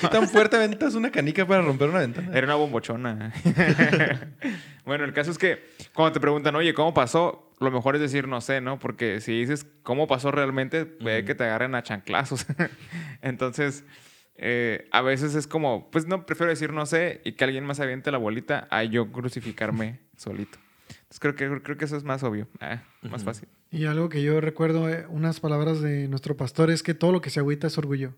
[0.00, 2.30] ¿Qué tan fuerte aventas una canica para romper una ventana?
[2.32, 3.32] Era una bombochona.
[4.84, 7.50] bueno, el caso es que cuando te preguntan, oye, ¿cómo pasó?
[7.58, 8.78] Lo mejor es decir no sé, ¿no?
[8.78, 12.46] Porque si dices cómo pasó realmente, puede que te agarren a chanclazos.
[13.20, 13.84] Entonces,
[14.44, 17.78] eh, a veces es como, pues no, prefiero decir no sé y que alguien más
[17.80, 20.58] aviente la bolita a yo crucificarme solito.
[20.88, 23.48] Entonces creo que, creo que eso es más obvio, ah, más fácil.
[23.70, 27.20] Y algo que yo recuerdo, eh, unas palabras de nuestro pastor, es que todo lo
[27.20, 28.14] que se agüita es orgullo.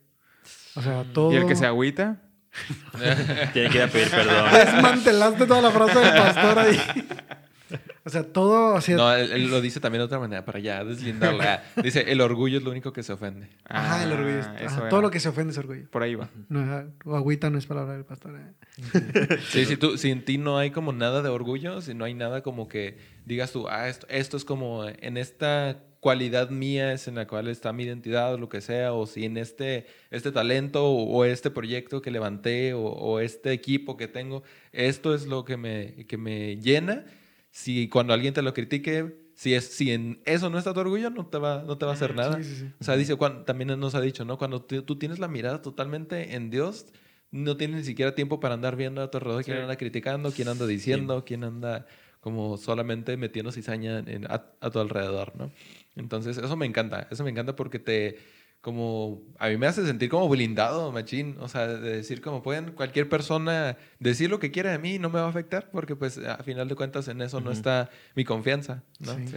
[0.74, 1.32] O sea, todo...
[1.32, 2.20] Y el que se agüita,
[3.52, 4.52] Tiene que ir a pedir perdón.
[4.52, 6.80] Desmantelaste toda la frase del pastor ahí.
[8.06, 8.74] O sea, todo...
[8.74, 11.64] O sea, No, él, él lo dice también de otra manera, para ya deslindarla.
[11.82, 13.48] Dice, el orgullo es lo único que se ofende.
[13.64, 14.40] Ajá, el orgullo.
[14.40, 15.88] es- Ah, ajá, todo lo que se ofende es orgullo.
[15.90, 16.28] Por ahí va.
[16.50, 16.60] No,
[17.16, 18.38] agüita no es palabra del pastor.
[18.38, 19.38] eh.
[19.48, 22.12] Sí, si, tú, si en ti no hay como nada de orgullo, si no hay
[22.12, 27.08] nada como que digas tú, ah, esto, esto es como en esta cualidad mía es
[27.08, 30.30] en la cual está mi identidad o lo que sea, o si en este, este
[30.30, 34.42] talento o, o este proyecto que levanté o, o este equipo que tengo,
[34.72, 37.06] esto es lo que me, que me llena.
[37.56, 41.10] Si cuando alguien te lo critique, si, es, si en eso no está tu orgullo,
[41.10, 42.36] no te va, no te va a hacer nada.
[42.38, 42.72] Sí, sí, sí.
[42.80, 44.38] O sea, dice, cuan- también nos ha dicho, ¿no?
[44.38, 46.86] Cuando tú tienes la mirada totalmente en Dios,
[47.30, 50.48] no tienes ni siquiera tiempo para andar viendo a tu alrededor quién anda criticando, quién
[50.48, 51.86] anda diciendo, quién anda
[52.20, 55.52] como solamente metiendo cizaña en- a, a tu alrededor, ¿no?
[55.94, 58.18] Entonces, eso me encanta, eso me encanta porque te,
[58.64, 62.72] como, a mí me hace sentir como blindado, machín, o sea, de decir como pueden
[62.72, 65.96] cualquier persona decir lo que quiera de mí y no me va a afectar porque
[65.96, 69.14] pues a final de cuentas en eso no está mi confianza, ¿no?
[69.16, 69.26] Sí.
[69.26, 69.36] Sí.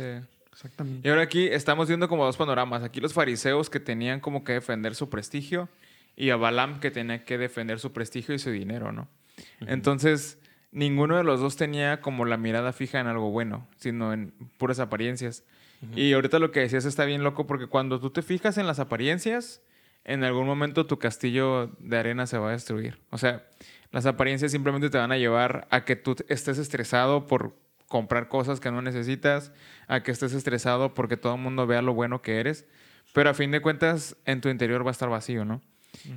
[0.49, 1.05] Exactamente.
[1.05, 2.83] Y ahora aquí estamos viendo como dos panoramas.
[2.83, 5.67] Aquí los fariseos que tenían como que defender su prestigio
[6.15, 9.09] y a Balaam que tenía que defender su prestigio y su dinero, ¿no?
[9.59, 10.39] Entonces,
[10.71, 14.79] ninguno de los dos tenía como la mirada fija en algo bueno, sino en puras
[14.79, 15.43] apariencias.
[15.95, 18.79] Y ahorita lo que decías está bien loco porque cuando tú te fijas en las
[18.79, 19.61] apariencias,
[20.03, 22.97] en algún momento tu castillo de arena se va a destruir.
[23.11, 23.45] O sea,
[23.91, 27.55] las apariencias simplemente te van a llevar a que tú estés estresado por
[27.87, 29.51] comprar cosas que no necesitas,
[29.87, 32.65] a que estés estresado porque todo el mundo vea lo bueno que eres,
[33.13, 35.61] pero a fin de cuentas en tu interior va a estar vacío, ¿no?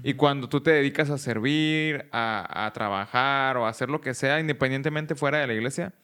[0.02, 4.14] Y cuando tú te dedicas a servir, a, a trabajar o a hacer lo que
[4.14, 5.94] sea, independientemente fuera de la iglesia,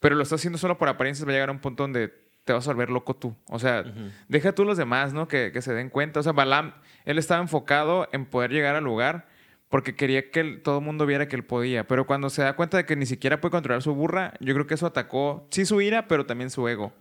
[0.00, 2.52] pero lo estás haciendo solo por apariencias, va a llegar a un punto donde te
[2.52, 3.34] vas a volver loco tú.
[3.48, 3.84] O sea,
[4.28, 5.28] deja tú los demás, ¿no?
[5.28, 6.20] Que, que se den cuenta.
[6.20, 6.74] O sea, Balaam,
[7.04, 9.26] él estaba enfocado en poder llegar al lugar
[9.70, 11.86] porque quería que él- todo el mundo viera que él podía.
[11.88, 14.66] Pero cuando se da cuenta de que ni siquiera puede controlar su burra, yo creo
[14.66, 16.92] que eso atacó, sí, su ira, pero también su ego.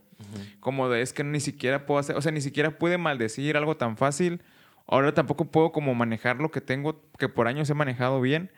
[0.62, 3.76] Como de, es que ni siquiera puedo hacer, o sea, ni siquiera pude maldecir algo
[3.76, 4.42] tan fácil.
[4.88, 8.50] Ahora tampoco puedo como manejar lo que tengo, que por años he manejado bien.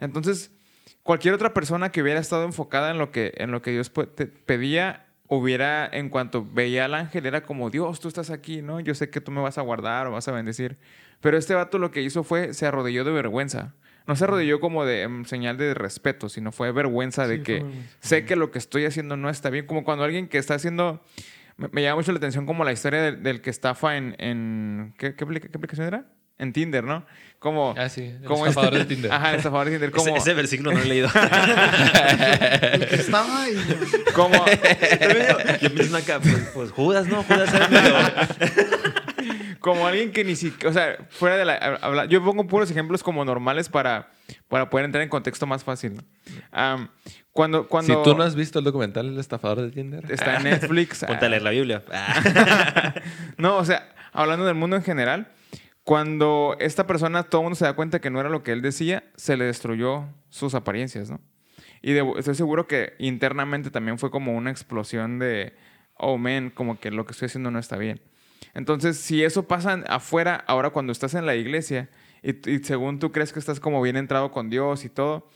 [0.00, 0.50] Entonces,
[1.04, 3.90] cualquier otra persona que hubiera estado enfocada en lo que, en lo que Dios
[4.46, 5.06] pedía,
[5.36, 8.80] hubiera, en cuanto veía al ángel, era como, Dios, tú estás aquí, ¿no?
[8.80, 10.76] Yo sé que tú me vas a guardar o vas a bendecir.
[11.20, 13.74] Pero este vato lo que hizo fue, se arrodilló de vergüenza.
[14.06, 17.70] No se arrodilló como de em, señal de respeto, sino fue vergüenza de que fue
[18.00, 19.66] sé que lo que estoy haciendo no está bien.
[19.66, 21.02] Como cuando alguien que está haciendo...
[21.56, 24.14] Me, me llama mucho la atención como la historia del, del que estafa en...
[24.18, 26.06] en ¿qué, qué aplicación era?
[26.38, 27.04] En Tinder, ¿no?
[27.38, 27.74] Como...
[27.76, 29.12] Ah, sí, el como estafador este- de Tinder.
[29.12, 29.88] Ajá, el estafador de Tinder.
[29.90, 31.08] Ese, Como, ese versículo no lo he leído.
[32.72, 33.54] El que estaba y...
[34.12, 34.44] como,
[35.60, 37.22] Yo mismo acá, pues, pues, Judas, ¿no?
[37.24, 37.68] Judas era
[39.60, 43.02] como alguien que ni siquiera, o sea, fuera de la, habla- yo pongo puros ejemplos
[43.02, 44.10] como normales para,
[44.48, 45.94] para poder entrar en contexto más fácil.
[45.94, 46.02] ¿no?
[47.30, 50.44] Cuando, cuando Si tú no has visto el documental El estafador de Tinder, está en
[50.44, 51.82] Netflix, Ponte a leer la Biblia.
[53.36, 55.28] No, o sea, hablando del mundo en general,
[55.84, 58.62] cuando esta persona, todo el mundo se da cuenta que no era lo que él
[58.62, 61.20] decía, se le destruyó sus apariencias, ¿no?
[61.82, 65.54] Y de- estoy seguro que internamente también fue como una explosión de,
[65.94, 68.00] oh, man, como que lo que estoy haciendo no está bien.
[68.54, 71.88] Entonces, si eso pasa afuera, ahora cuando estás en la iglesia
[72.22, 75.28] y, según tú crees que estás como bien entrado con Dios y todo,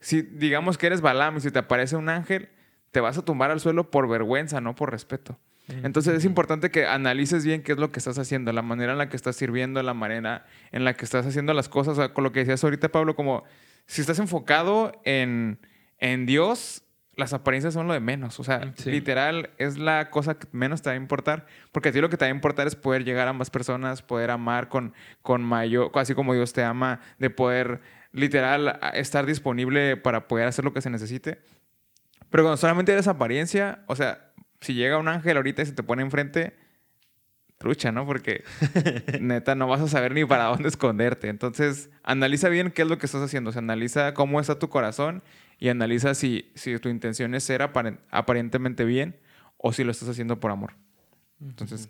[0.00, 2.48] si digamos que eres Balaam y si te aparece un ángel,
[2.90, 5.38] te vas a tumbar al suelo por vergüenza, no por respeto.
[5.82, 8.98] Entonces es importante que analices bien qué es lo que estás haciendo, la manera en
[8.98, 11.92] la que estás sirviendo, la manera en la que estás haciendo las cosas.
[11.92, 13.44] O sea, con lo que decías ahorita, Pablo, como
[13.86, 15.58] si estás enfocado en,
[15.98, 16.82] en Dios,
[17.14, 18.40] las apariencias son lo de menos.
[18.40, 18.90] O sea, Sí.
[18.90, 21.46] literal es la cosa que menos te va a importar.
[21.72, 24.00] Porque a ti lo que te va a importar es poder llegar a más personas,
[24.02, 27.80] poder amar con, con mayor, así como Dios te ama, de poder
[28.12, 31.40] literal estar disponible para poder hacer lo que se necesite.
[32.30, 34.31] Pero cuando solamente eres apariencia, o sea,
[34.62, 36.54] si llega un ángel ahorita y se te pone enfrente,
[37.58, 38.06] trucha, ¿no?
[38.06, 38.42] Porque
[39.20, 41.28] neta no vas a saber ni para dónde esconderte.
[41.28, 43.50] Entonces, analiza bien qué es lo que estás haciendo.
[43.50, 45.22] O sea, analiza cómo está tu corazón
[45.58, 49.16] y analiza si, si tu intención es ser aparen- aparentemente bien
[49.58, 50.74] o si lo estás haciendo por amor.
[51.40, 51.88] Entonces,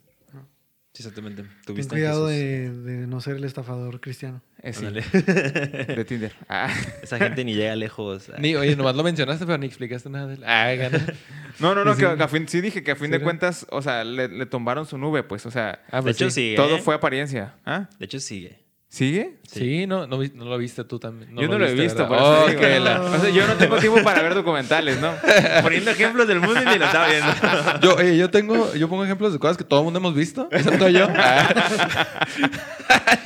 [0.95, 1.45] Sí, exactamente.
[1.65, 4.43] Ten cuidado de, de no ser el estafador cristiano.
[4.63, 6.33] eh, sí, de Tinder.
[6.51, 6.69] Ah.
[7.03, 8.31] Esa gente ni llega lejos.
[8.39, 10.45] Ni, oye, nomás lo mencionaste, pero ni explicaste nada de él.
[10.45, 11.05] Ah, gana.
[11.61, 13.83] No, no, no, que, a fin, sí dije que a fin Sí, de cuentas, o
[13.83, 16.35] sea, le, le tumbaron su nube, pues, o sea, Ah, de pues hecho, sí.
[16.41, 16.57] sigue.
[16.57, 16.81] todo ¿eh?
[16.83, 17.55] fue apariencia.
[17.67, 17.89] ¿Ah?
[17.99, 18.59] De hecho, sigue.
[18.93, 19.39] ¿Sigue?
[19.51, 21.35] Sí, no, no, vi- no lo viste tú también.
[21.35, 22.61] yo no lo he viste, visto, por eso Oh, digo.
[22.61, 25.15] que la- O sea, yo no tengo tiempo para ver documentales, ¿no?
[25.63, 27.33] Poniendo ejemplos del mundo y ni lo estaba viendo.
[27.81, 30.47] Yo, oye, yo tengo, yo pongo ejemplos de cosas que todo el mundo hemos visto,
[30.53, 31.09] excepto yo.
[31.17, 32.27] Ah.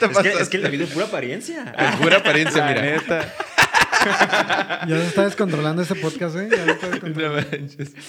[0.00, 1.74] Es, que, es que el David es pura apariencia.
[1.76, 2.82] Es pura apariencia, La mira.
[2.82, 3.34] neta.
[4.06, 6.48] Ya se está descontrolando este podcast, ¿eh?
[6.50, 7.40] Ya se está descontrolando.
[7.40, 7.92] No manches.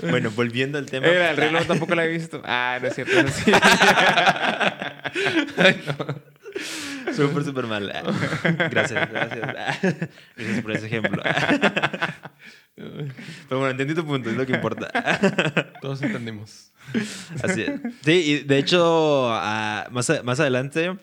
[0.00, 1.06] Bueno, volviendo al tema.
[1.06, 2.42] Eh, el reloj tampoco la he visto.
[2.44, 3.12] Ah, no es cierto.
[3.20, 3.52] eso sí.
[7.14, 7.92] Súper, súper mal.
[8.70, 9.40] Gracias, gracias.
[10.36, 11.22] Gracias por ese ejemplo.
[12.74, 13.10] Pero
[13.50, 14.90] bueno, entendí tu punto, es lo que importa.
[15.80, 16.72] Todos entendimos.
[17.42, 17.72] Así es.
[18.04, 20.96] Sí, y de hecho, ah, más, más adelante,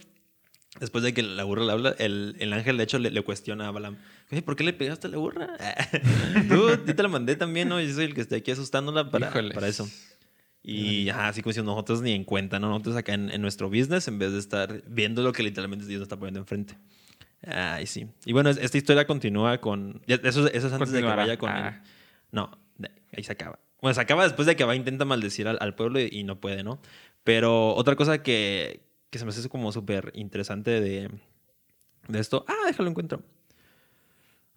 [0.79, 3.67] después de que la burra le habla, el, el ángel de hecho le, le cuestiona
[3.67, 3.97] a Balaam.
[4.31, 5.49] "Oye, ¿Por qué le pegaste a la burra?
[6.49, 7.79] Tú, yo te la mandé también, ¿no?
[7.81, 9.53] Yo soy el que está aquí asustándola para, Híjoles.
[9.53, 9.87] para eso.
[10.61, 12.67] Y ajá, así como diciendo, nosotros ni en cuenta, ¿no?
[12.69, 15.99] Nosotros acá en, en nuestro business, en vez de estar viendo lo que literalmente Dios
[15.99, 16.77] nos está poniendo enfrente.
[17.47, 18.07] Ay, sí.
[18.25, 20.01] Y bueno, es- esta historia continúa con.
[20.07, 21.81] Eso, eso es antes de que vaya con Ah.
[22.31, 22.51] No,
[23.15, 23.57] ahí se acaba.
[23.81, 26.39] Bueno, se acaba después de que va intenta maldecir al, al pueblo y, y no
[26.41, 26.81] puede, ¿no?
[27.23, 31.09] Pero otra cosa que, que se me hace como súper interesante de,
[32.07, 32.45] de esto.
[32.47, 33.23] Ah, déjalo encuentro.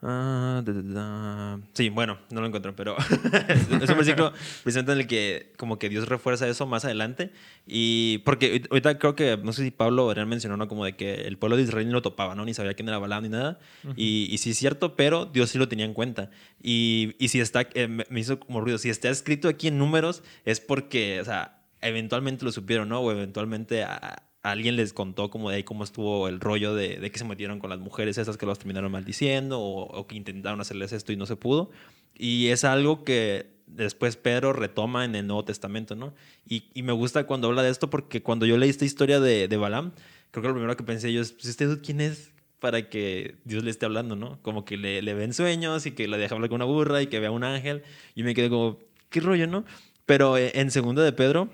[0.04, 1.60] Ah, da, da, da.
[1.74, 2.96] Sí, bueno, no lo encuentro, pero
[3.80, 4.32] es un versículo
[4.64, 7.30] precisamente en el que como que Dios refuerza eso más adelante.
[7.68, 10.66] Y porque ahorita creo que, no sé si Pablo mencionó, ¿no?
[10.66, 12.44] Como de que el pueblo de Israel ni lo topaba, ¿no?
[12.44, 13.60] Ni sabía quién era Balaam ni nada.
[13.94, 16.30] y, y sí es cierto, pero Dios sí lo tenía en cuenta.
[16.60, 20.24] Y, y si está, eh, me hizo como ruido, si está escrito aquí en números
[20.44, 23.00] es porque, o sea, eventualmente lo supieron, ¿no?
[23.02, 27.18] O eventualmente a alguien les contó como de ahí cómo estuvo el rollo de, que
[27.18, 30.92] se metieron con las mujeres esas que los terminaron maldiciendo o, o que intentaron hacerles
[30.92, 31.70] esto y no se pudo.
[32.14, 36.14] Y es algo que después Pedro retoma en el Nuevo Testamento, ¿no?
[36.48, 39.56] Y, me gusta cuando habla de esto porque cuando yo leí esta historia de, de
[39.56, 39.92] Balaam,
[40.30, 42.32] creo que lo primero que pensé yo es, pues, ¿este quién es?
[42.58, 44.40] Para que Dios le esté hablando, ¿no?
[44.42, 47.08] Como que le, le ven sueños y que le deja hablar con una burra y
[47.08, 47.82] que vea un ángel.
[48.14, 48.78] Y me quedé como,
[49.10, 49.64] ¿qué rollo, no?
[50.06, 51.48] Pero eh, en segunda de Pedro,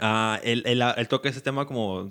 [0.00, 2.10] Ah, él, él- toca ese tema como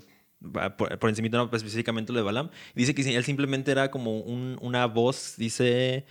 [0.55, 2.49] ah, por, por encima, no, pues, específicamente lo de Balaam.
[2.75, 6.05] Dice que él simplemente era como un- una voz, dice...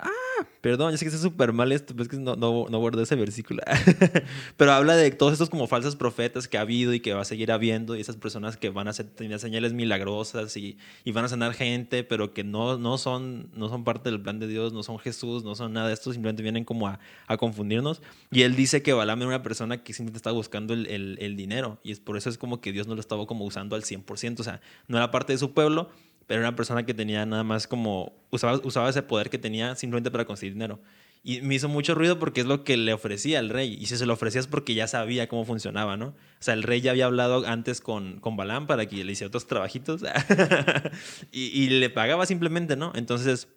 [0.00, 2.78] Ah, perdón, yo sé que está súper mal esto, pero es que no, no, no
[2.78, 3.62] guardé ese versículo.
[4.56, 7.24] pero habla de todos estos como falsos profetas que ha habido y que va a
[7.24, 11.24] seguir habiendo y esas personas que van a hacer tener señales milagrosas y, y van
[11.24, 14.72] a sanar gente, pero que no, no, son, no son parte del plan de Dios,
[14.72, 18.00] no son Jesús, no son nada de esto, simplemente vienen como a, a confundirnos.
[18.30, 21.36] Y él dice que Balaam era una persona que simplemente estaba buscando el, el- el
[21.36, 23.82] dinero y es por eso es como que Dios no lo estaba como usando al
[23.82, 25.90] 100%, o sea, no era parte de su pueblo,
[26.28, 29.74] pero era una persona que tenía nada más como, usaba, usaba ese poder que tenía
[29.74, 30.80] simplemente para conseguir dinero.
[31.24, 33.76] Y me hizo mucho ruido porque es lo que le ofrecía al rey.
[33.78, 36.06] Y si se lo ofrecía es porque ya sabía cómo funcionaba, ¿no?
[36.06, 39.28] O sea, el rey ya había hablado antes con, con Balaam para que le hiciera
[39.28, 40.02] otros trabajitos.
[41.32, 42.92] y, y le pagaba simplemente, ¿no?
[42.94, 43.48] Entonces,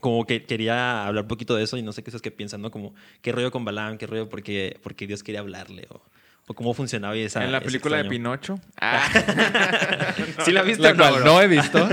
[0.00, 2.60] como que quería hablar un poquito de eso y no sé qué es que piensan,
[2.60, 2.70] ¿no?
[2.70, 3.96] Como, ¿qué rollo con Balaam?
[3.96, 5.86] ¿Qué rollo porque, porque Dios quería hablarle?
[5.88, 6.02] O,
[6.46, 8.60] o cómo funcionaba esa en la película de Pinocho.
[8.80, 9.08] Ah,
[10.44, 11.24] ¿Sí la viste La no, cual bro?
[11.24, 11.88] no he visto.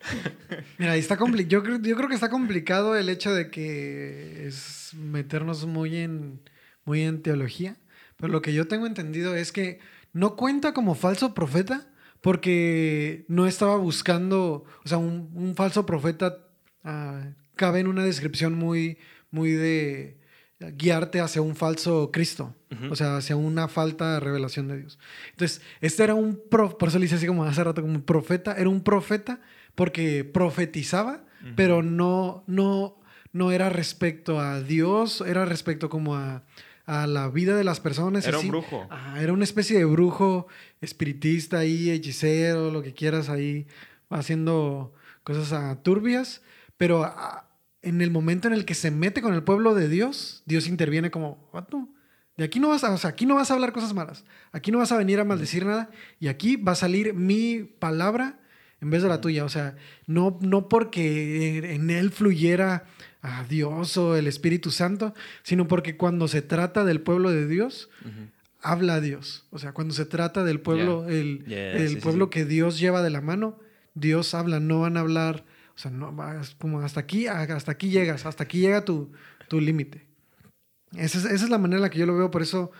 [0.78, 4.46] Mira, ahí está compli- yo, creo, yo creo que está complicado el hecho de que
[4.46, 6.40] es meternos muy en,
[6.84, 7.76] muy en teología.
[8.16, 9.78] Pero lo que yo tengo entendido es que
[10.12, 11.86] no cuenta como falso profeta
[12.20, 16.36] porque no estaba buscando, o sea, un, un falso profeta
[16.84, 18.98] ah, cabe en una descripción muy,
[19.30, 20.18] muy de
[20.76, 22.92] guiarte hacia un falso Cristo, Ujú.
[22.92, 24.98] o sea, hacia una falta de revelación de Dios.
[25.30, 28.54] Entonces, este era un, pro- por eso le hice así como hace rato, como profeta,
[28.58, 29.40] era un profeta
[29.74, 31.24] porque profetizaba,
[31.56, 33.00] pero no, no,
[33.32, 36.44] no era respecto a Dios, era respecto como a,
[36.86, 38.26] a la vida de las personas.
[38.26, 38.46] Era así.
[38.46, 38.86] un brujo.
[38.90, 40.48] Ah, era una especie de brujo,
[40.80, 43.66] espiritista ahí, hechicero, lo que quieras ahí,
[44.10, 44.92] haciendo
[45.22, 46.42] cosas ah, turbias,
[46.76, 47.48] pero ah,
[47.82, 51.10] en el momento en el que se mete con el pueblo de Dios, Dios interviene
[51.10, 51.88] como, "Vato,
[52.36, 54.70] de aquí no vas a, o sea, aquí no vas a hablar cosas malas, aquí
[54.70, 58.40] no vas a venir a maldecir nada, y aquí va a salir mi palabra
[58.80, 59.44] en vez de la tuya.
[59.44, 59.76] O sea,
[60.06, 62.84] no, no porque en él fluyera
[63.22, 67.90] a Dios o el Espíritu Santo, sino porque cuando se trata del pueblo de Dios,
[68.62, 69.46] habla a Dios.
[69.50, 72.30] O sea, cuando se trata del pueblo, el, Yeah, el sí, sí, pueblo sí.
[72.30, 73.58] que Dios lleva de la mano,
[73.94, 77.90] Dios habla, no van a hablar O sea, no vas como hasta aquí, hasta aquí
[77.90, 79.12] llegas, hasta aquí llega tu,
[79.48, 80.06] tu límite.
[80.96, 82.70] Esa es, esa es la manera en la que yo lo veo, por eso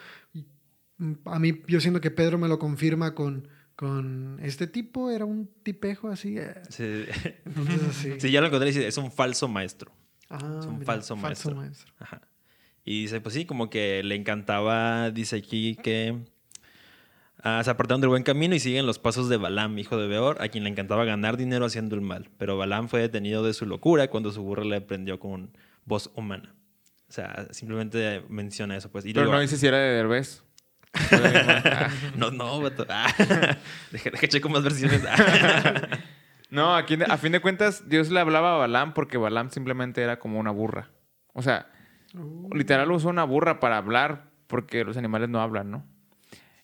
[0.99, 3.49] mm, a mí yo siento que Pedro me lo confirma con,
[3.81, 6.37] con este tipo, era un tipejo así.
[6.37, 6.85] eh, Sí,
[7.47, 8.21] Entonces así.
[8.21, 9.91] Sí, ya lo encontré y dice, es un falso maestro.
[10.29, 11.55] Ah, es un mira, falso maestro.
[11.57, 11.91] maestro.
[11.99, 12.21] Ajá.
[12.85, 16.19] Y dice, pues sí, como que le encantaba, dice aquí que
[17.43, 20.43] ah, se apartaron del buen camino y siguen los pasos de Balaam, hijo de Beor,
[20.43, 22.29] a quien le encantaba ganar dinero haciendo el mal.
[22.37, 25.57] Pero Balaam fue detenido de su locura cuando su burra le prendió con
[25.87, 26.55] voz humana.
[27.09, 29.05] O sea, simplemente menciona eso, pues.
[29.07, 30.45] Y Pero luego- no dice si era de Derbez.
[32.17, 32.87] no, no, vato.
[32.89, 33.07] Ah,
[33.91, 35.05] deja, deja checo más versiones.
[35.09, 35.99] Ah.
[36.51, 40.19] No, aquí a fin de cuentas Dios le hablaba a Balaam porque Balaam simplemente era
[40.19, 40.91] como una burra.
[41.33, 41.71] O sea,
[42.53, 45.87] literal usó una burra para hablar porque los animales no hablan, ¿no?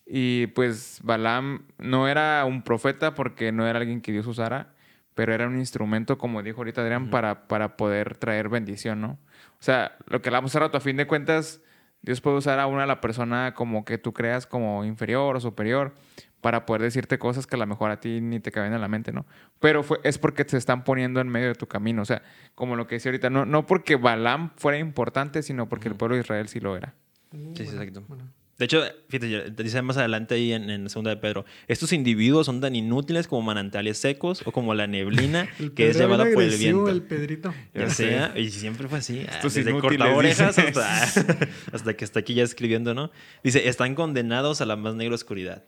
[0.04, 4.74] Y pues Balaam no era un profeta porque no era alguien que Dios usara,
[5.14, 9.20] pero era un instrumento, como dijo ahorita Adrián, para, para poder traer bendición, ¿no?
[9.52, 11.62] O sea, lo que hablamos hace rato, a fin de cuentas,
[12.06, 15.92] Dios puede usar a una la persona como que tú creas como inferior o superior
[16.40, 18.86] para poder decirte cosas que a lo mejor a ti ni te caben en la
[18.86, 19.26] mente, ¿no?
[19.58, 22.02] Pero fue, es porque te están poniendo en medio de tu camino.
[22.02, 22.22] O sea,
[22.54, 26.14] como lo que decía ahorita, no, no porque Balaam fuera importante, sino porque el pueblo
[26.14, 26.94] de Israel sí lo era.
[27.32, 28.04] Sí, sí, exacto.
[28.06, 28.24] Bueno.
[28.58, 32.60] De hecho, fíjate, dice más adelante ahí en, en segunda de Pedro, estos individuos son
[32.62, 35.46] tan inútiles como manantiales secos o como la neblina
[35.76, 36.88] que es llevada por el viento.
[36.88, 37.54] El Pedrito.
[37.74, 38.32] Ya.
[38.34, 38.40] ¿eh?
[38.40, 39.26] y siempre fue así.
[39.28, 41.02] ah, Estos Desde corta orejas hasta,
[41.72, 43.10] hasta que está aquí ya escribiendo, ¿no?
[43.44, 45.62] Dice, están condenados a la más negra oscuridad.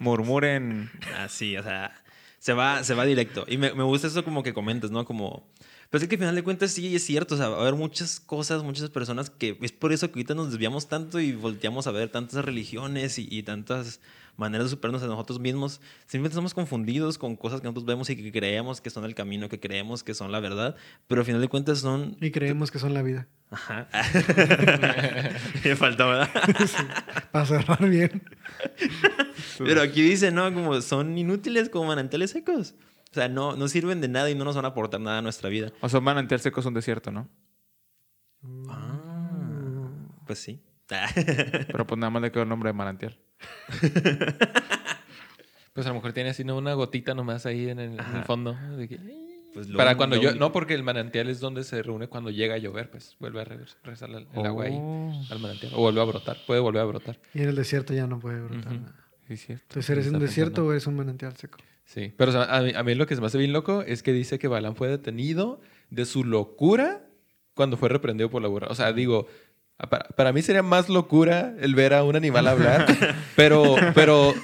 [0.00, 0.90] Murmuren.
[1.18, 2.02] Así, o sea,
[2.38, 3.44] se va, se va directo.
[3.48, 5.04] Y me, me gusta eso como que comentas, ¿no?
[5.04, 5.48] Como...
[5.90, 7.74] Pero es que al final de cuentas sí es cierto, o sea, va a haber
[7.74, 11.86] muchas cosas, muchas personas que es por eso que ahorita nos desviamos tanto y volteamos
[11.86, 14.00] a ver tantas religiones y, y tantas
[14.36, 15.80] maneras de superarnos a nosotros mismos.
[16.06, 19.48] Simplemente estamos confundidos con cosas que nosotros vemos y que creemos que son el camino,
[19.48, 20.76] que creemos que son la verdad,
[21.06, 22.16] pero al final de cuentas son...
[22.20, 23.28] Y creemos que son la vida.
[23.50, 23.88] Ajá.
[25.64, 26.30] Me faltaba, ¿verdad?
[27.32, 28.22] Para cerrar bien.
[29.58, 30.52] Pero aquí dice, ¿no?
[30.52, 32.74] Como son inútiles como manantiales secos.
[33.16, 35.22] O sea, no, no sirven de nada y no nos van a aportar nada a
[35.22, 35.72] nuestra vida.
[35.80, 37.28] O sea, manantial seco es un desierto, ¿no?
[38.68, 39.88] Ah,
[40.26, 40.60] pues sí.
[40.86, 43.18] Pero pues nada más le quedó el nombre de manantial.
[45.72, 46.56] Pues a lo mejor tiene así ¿no?
[46.56, 48.22] una gotita nomás ahí en el, en el Ajá.
[48.22, 48.54] fondo.
[48.78, 48.98] de que-
[49.52, 50.30] Pues lo para un- cuando lo yo...
[50.32, 53.42] un- No, porque el manantial es donde se reúne cuando llega a llover, pues vuelve
[53.42, 55.12] a regres- regresar el, el agua ahí Oh.
[55.30, 55.72] al manantial.
[55.74, 57.18] O vuelve a brotar, puede volver a brotar.
[57.34, 58.82] Y en el desierto ya no puede brotar Ujú.
[58.84, 58.94] nada.
[59.28, 59.64] Sí, cierto.
[59.68, 60.68] Entonces, ¿eres un desierto pensando.
[60.68, 61.58] o eres un manantial seco?
[61.86, 63.82] Sí, pero o sea, a, mí, a mí lo que se me hace bien loco
[63.82, 65.60] es que dice que Balaam fue detenido
[65.90, 67.06] de su locura
[67.54, 68.66] cuando fue reprendido por la burra.
[68.70, 69.28] O sea, digo,
[69.88, 72.86] para, para mí sería más locura el ver a un animal hablar,
[73.36, 74.34] pero, pero,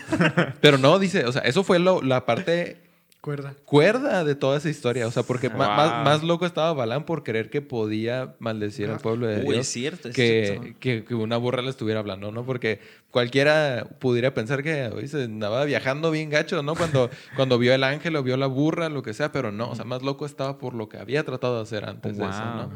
[0.61, 2.79] pero no, dice, o sea, eso fue lo- la parte
[3.23, 3.55] Cuerda.
[3.65, 5.07] cuerda de toda esa historia.
[5.07, 5.57] O sea, porque Wow.
[5.59, 9.59] más, más loco estaba Balaam por creer que podía maldecir al pueblo de Uy, Dios
[9.59, 10.09] es cierto.
[10.09, 10.79] es que, cierto.
[10.81, 12.45] que, que una burra le estuviera hablando, ¿no?
[12.45, 12.81] Porque
[13.13, 16.75] cualquiera pudiera pensar que hoy se andaba viajando bien gacho, ¿no?
[16.75, 19.77] Cuando, cuando vio el ángel o vio la burra, lo que sea, pero no, o
[19.77, 22.71] sea, más loco estaba por lo que había tratado de hacer antes de eso, ¿no?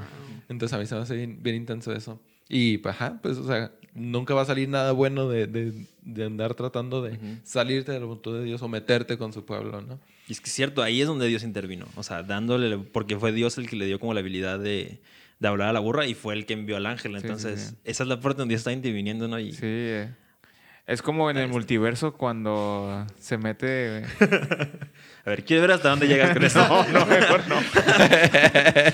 [0.49, 2.20] Entonces a mí se me hace bien, bien intenso eso.
[2.49, 5.72] Y, pues, ajá, pues, o sea, nunca va a salir nada bueno de, de,
[6.03, 9.80] de andar tratando de salirte de la voluntad de Dios o meterte con su pueblo,
[9.82, 9.99] ¿no?
[10.29, 11.87] Y es que es cierto, ahí es donde Dios intervino.
[11.97, 15.01] O sea, dándole, porque fue Dios el que le dio como la habilidad de,
[15.39, 17.12] de hablar a la burra y fue el que envió al ángel.
[17.12, 17.77] Sí, sí, Entonces, sí.
[17.85, 19.39] esa es la parte donde Dios está interviniendo, ¿no?
[19.39, 19.61] Y, Sí.
[19.62, 20.12] eh.
[20.87, 24.05] Es como en el multiverso cuando se mete...
[25.27, 26.61] A ver, quiero ver hasta dónde llegas con eso.
[26.93, 27.57] No, no, mejor no.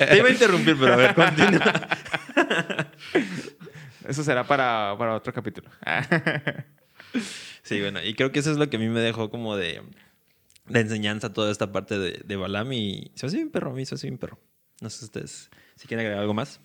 [0.09, 1.89] Te iba a interrumpir, pero a ver, continúa.
[4.09, 5.68] Eso será para, para otro capítulo.
[7.62, 9.83] Sí, bueno, y creo que eso es lo que a mí me dejó como de,
[10.68, 13.84] de enseñanza toda esta parte de, de Balaam y se hace bien perro, a mí
[13.86, 14.38] se hace bien perro.
[14.80, 16.60] No sé ustedes si quieren agregar algo más.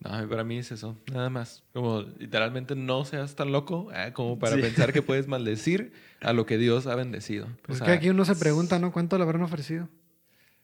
[0.00, 1.64] No, para mí es eso, nada más.
[1.72, 4.62] Como literalmente no seas tan loco ah, como para Sí.
[4.62, 7.48] pensar que puedes maldecir a lo que Dios ha bendecido.
[7.66, 8.92] Pues O que sea, aquí uno se pregunta, ¿no?
[8.92, 9.88] ¿Cuánto le habrán ofrecido?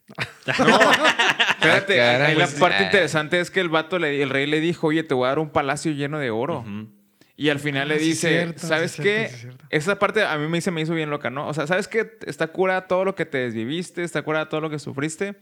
[0.46, 2.86] Espérate, Ah, caray, ahí la pues, parte ah.
[2.86, 5.38] interesante es que el vato, le, el rey le dijo, oye, te voy a dar
[5.38, 6.60] un palacio lleno de oro.
[6.60, 6.88] Ujú.
[7.36, 9.28] Y al final Ah, le es dice, cierto, ¿sabes es qué?
[9.28, 9.64] cierto.
[9.70, 11.48] Esa parte a mí me, se me hizo bien loca, ¿no?
[11.48, 12.16] O sea, ¿sabes qué?
[12.26, 15.34] Está cura todo lo que te desviviste, está cura todo lo que sufriste.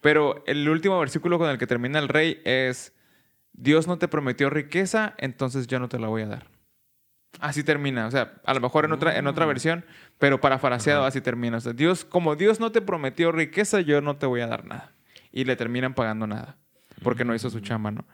[0.00, 2.92] Pero el último versículo con el que termina el rey es,
[3.52, 6.46] Dios no te prometió riqueza, entonces yo no te la voy a dar.
[7.40, 9.28] Así termina, o sea, a lo mejor en otra, en Mm.
[9.28, 9.84] otra versión,
[10.18, 11.56] pero parafraseado así termina.
[11.58, 14.64] O sea, Dios, como Dios no te prometió riqueza, yo no te voy a dar
[14.66, 14.92] nada.
[15.32, 16.56] Y le terminan pagando nada,
[17.02, 17.50] porque no hizo Mm.
[17.52, 18.04] su chamba, ¿no?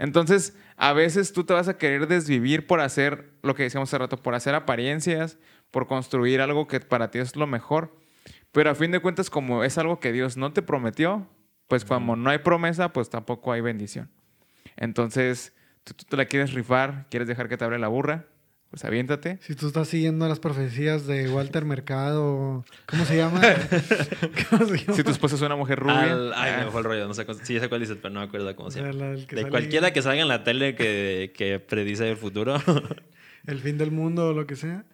[0.00, 3.98] Entonces, a veces tú te vas a querer desvivir por hacer lo que decíamos hace
[3.98, 5.36] rato, por hacer apariencias,
[5.70, 7.94] por construir algo que para ti es lo mejor.
[8.50, 11.28] Pero a fin de cuentas, como es algo que Dios no te prometió,
[11.68, 14.10] pues como no hay promesa, pues tampoco hay bendición.
[14.76, 15.52] Entonces,
[15.84, 18.24] tú, tú te la quieres rifar, quieres dejar que te abre la burra,
[18.70, 19.38] pues aviéntate.
[19.42, 23.40] Si tú estás siguiendo las profecías de Walter Mercado, ¿cómo se llama?
[24.50, 24.94] ¿Cómo se llama?
[24.94, 26.12] Si tu esposa es una mujer rubia.
[26.12, 27.08] Al- ay, ah, me fue el rollo.
[27.08, 28.92] No sé, cuál- sí, ya sé cuál dices, pero no me acuerdo cómo se llama.
[28.92, 32.56] la De sale- cualquiera que salga en la tele que, que predice el futuro.
[33.46, 34.84] El fin del mundo o lo que sea.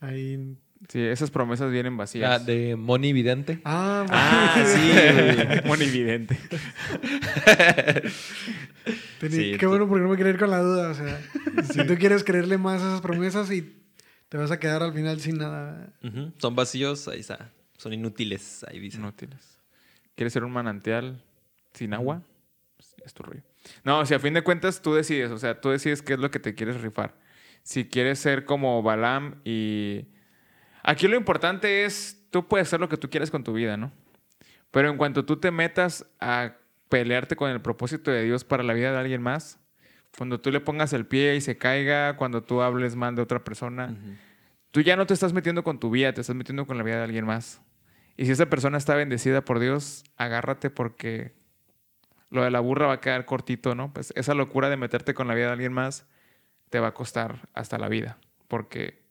[0.00, 0.56] Ahí.
[0.90, 2.44] sí, esas promesas vienen vacías.
[2.44, 3.60] de Moni Vidente.
[3.64, 5.64] Ah, ah, sí, güey.
[5.64, 6.38] Monividente.
[9.32, 10.90] Sí, qué tú- bueno porque no me quiero ir con la duda.
[10.90, 11.20] O sea,
[11.72, 13.80] si tú quieres creerle más a esas promesas y
[14.28, 15.92] te vas a quedar al final sin nada.
[16.38, 17.50] Son vacíos, ahí está.
[17.76, 18.98] Son inútiles, ahí dice.
[18.98, 19.58] Inútiles.
[20.14, 21.22] ¿Quieres ser un manantial
[21.72, 22.22] sin agua?
[22.76, 23.42] Pues, es tu rollo.
[23.82, 26.30] No, si a fin de cuentas tú decides, o sea, tú decides qué es lo
[26.30, 27.14] que te quieres rifar.
[27.62, 30.06] Si quieres ser como Balaam y...
[30.82, 33.90] Aquí lo importante es, tú puedes hacer lo que tú quieras con tu vida, ¿no?
[34.70, 36.56] Pero en cuanto tú te metas a
[36.98, 39.58] pelearte con el propósito de Dios para la vida de alguien más,
[40.16, 43.42] cuando tú le pongas el pie y se caiga, cuando tú hables mal de otra
[43.42, 44.14] persona, Ujú.
[44.70, 46.98] tú ya no te estás metiendo con tu vida, te estás metiendo con la vida
[46.98, 47.60] de alguien más.
[48.16, 51.32] Y si esa persona está bendecida por Dios, agárrate porque
[52.30, 53.92] lo de la burra va a quedar cortito, ¿no?
[53.92, 56.06] Pues esa locura de meterte con la vida de alguien más
[56.70, 59.02] te va a costar hasta la vida, porque,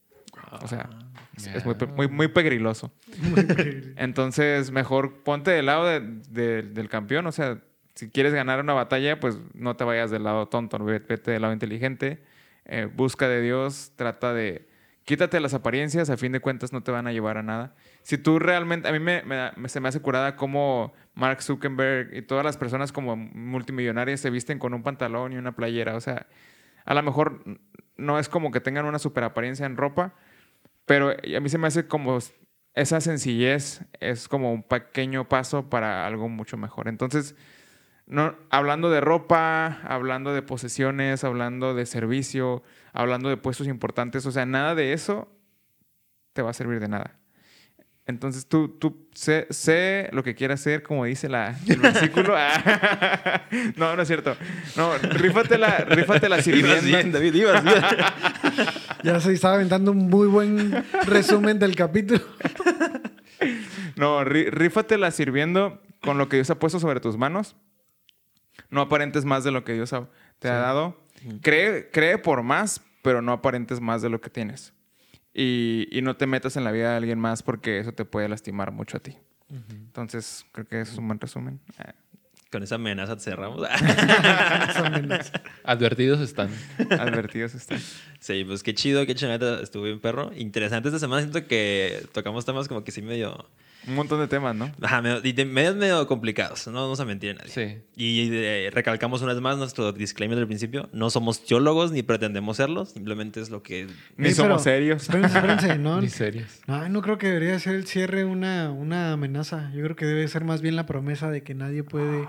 [0.62, 0.90] o sea,
[1.36, 2.94] es- es muy, muy, muy pegriloso.
[3.98, 7.60] Entonces, mejor ponte del lado de- de- del campeón, o sea,
[7.96, 11.54] si quieres ganar una batalla, pues no te vayas del lado tonto, vete del lado
[11.54, 12.24] inteligente,
[12.66, 14.68] eh, busca de Dios, trata de...
[15.06, 17.76] Quítate las apariencias, a fin de cuentas no te van a llevar a nada.
[18.04, 22.22] Si tú realmente, a mí me, me se me hace curada como Mark Zuckerberg y
[22.22, 25.98] todas las personas como multimillonarias se visten con un pantalón y una playera.
[25.98, 26.28] O sea,
[26.86, 27.44] a lo mejor
[27.98, 30.14] no es como que tengan una super apariencia en ropa,
[30.86, 32.18] pero a mí se me hace como
[32.74, 36.88] esa sencillez es como un pequeño paso para algo mucho mejor.
[36.88, 37.36] Entonces,
[38.06, 44.32] no, hablando de ropa, hablando de posesiones, hablando de servicio, hablando de puestos importantes, o
[44.32, 45.32] sea, nada de eso
[46.34, 47.16] te va a servir de nada.
[48.06, 52.36] Entonces tú, tú sé, sé lo que quieras hacer, como dice la, el versículo.
[53.78, 54.36] No, no es cierto.
[54.76, 56.82] No, rífatela, rífatela Ibas sirviendo.
[56.88, 57.78] bien, David, ibas bien.
[59.04, 62.22] Ya se estaba aventando un muy buen resumen del capítulo.
[63.96, 67.56] No, rí- rífatela sirviendo con lo que Dios ha puesto sobre tus manos.
[68.74, 70.10] No aparentes más de lo que Dios ha-
[70.40, 70.98] te ha dado.
[71.42, 74.74] Cree, cree por más, pero no aparentes más de lo que tienes.
[75.34, 78.28] Y, y no te metas en la vida de alguien más porque eso te puede
[78.30, 79.18] lastimar mucho a ti.
[79.50, 81.60] Entonces, creo que eso es un buen resumen.
[81.78, 81.94] Ah,
[82.52, 83.68] Con esa amenaza cerramos.
[85.64, 86.50] Advertidos están.
[87.00, 87.80] advertidos están.
[88.20, 90.32] sí, pues qué chido, qué chingada estuvo bien, perro.
[90.36, 91.22] Interesante esta semana.
[91.22, 93.50] Siento que tocamos temas como que sí medio.
[93.88, 94.72] Un montón de temas, ¿no?
[94.82, 96.68] Ajá, medio, medio, medio complicados.
[96.68, 97.50] No vamos a mentir a nadie.
[97.52, 97.78] Sí.
[97.96, 100.90] Y eh, recalcamos una vez más nuestro disclaimer del principio.
[100.94, 102.90] No somos teólogos ni pretendemos serlos.
[102.92, 103.88] Simplemente es lo que.
[104.18, 105.02] Ni somos pero- serios.
[105.04, 105.78] Espérense, espérense.
[105.78, 106.62] No, Ni serios.
[106.68, 109.72] no, no creo que debería ser el cierre una, una amenaza.
[109.74, 112.28] Yo creo que debe ser más bien la promesa de que nadie puede,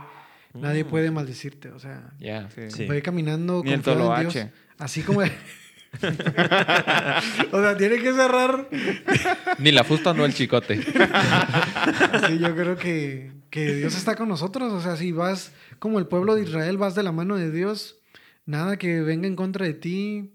[0.55, 1.71] nadie puede maldecirte.
[1.71, 2.49] O sea, Ya.
[2.51, 2.83] Sí.
[2.85, 4.37] Ir caminando en Dios.
[4.79, 5.21] Así como...
[7.53, 8.69] o sea, tiene que cerrar
[9.59, 10.83] Ni la fusta, no el chicote.
[10.83, 14.73] Sí, yo creo que, que Dios está con nosotros.
[14.73, 17.97] O sea, si vas como el pueblo de Israel, vas de la mano de Dios,
[18.47, 20.31] nada que venga en contra de ti,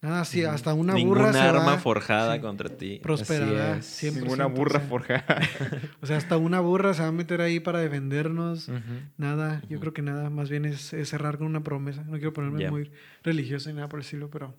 [0.00, 3.00] nada así, hasta una Ninguna burra se arma va, forjada sí, contra ti.
[3.02, 3.78] prosperará.
[3.78, 5.40] 100%, Ninguna burra o sea, forjada.
[6.00, 8.70] O sea, hasta una burra se va a meter ahí para defendernos.
[9.16, 12.04] Nada, yo creo que nada, más bien es, es cerrar con una promesa.
[12.04, 12.90] No quiero ponerme muy
[13.22, 14.54] religioso ni nada por el estilo, pero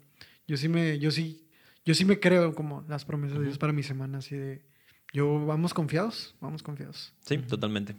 [0.47, 1.45] yo sí me, yo sí,
[1.85, 4.63] yo sí me creo como las promesas de Dios para mi semana, así de
[5.13, 7.13] yo vamos confiados, vamos confiados.
[7.25, 7.95] Sí, totalmente.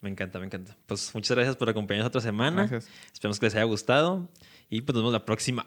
[0.00, 0.76] Me encanta, me encanta.
[0.86, 2.66] Pues muchas gracias por acompañarnos otra semana.
[2.66, 2.92] Gracias.
[3.12, 4.28] Esperamos que les haya gustado.
[4.68, 5.64] Y pues nos vemos la próxima.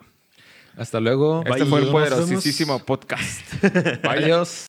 [0.77, 1.43] Hasta luego.
[1.45, 3.41] Este fue el poderosísimo podcast.
[4.03, 4.57] Adiós.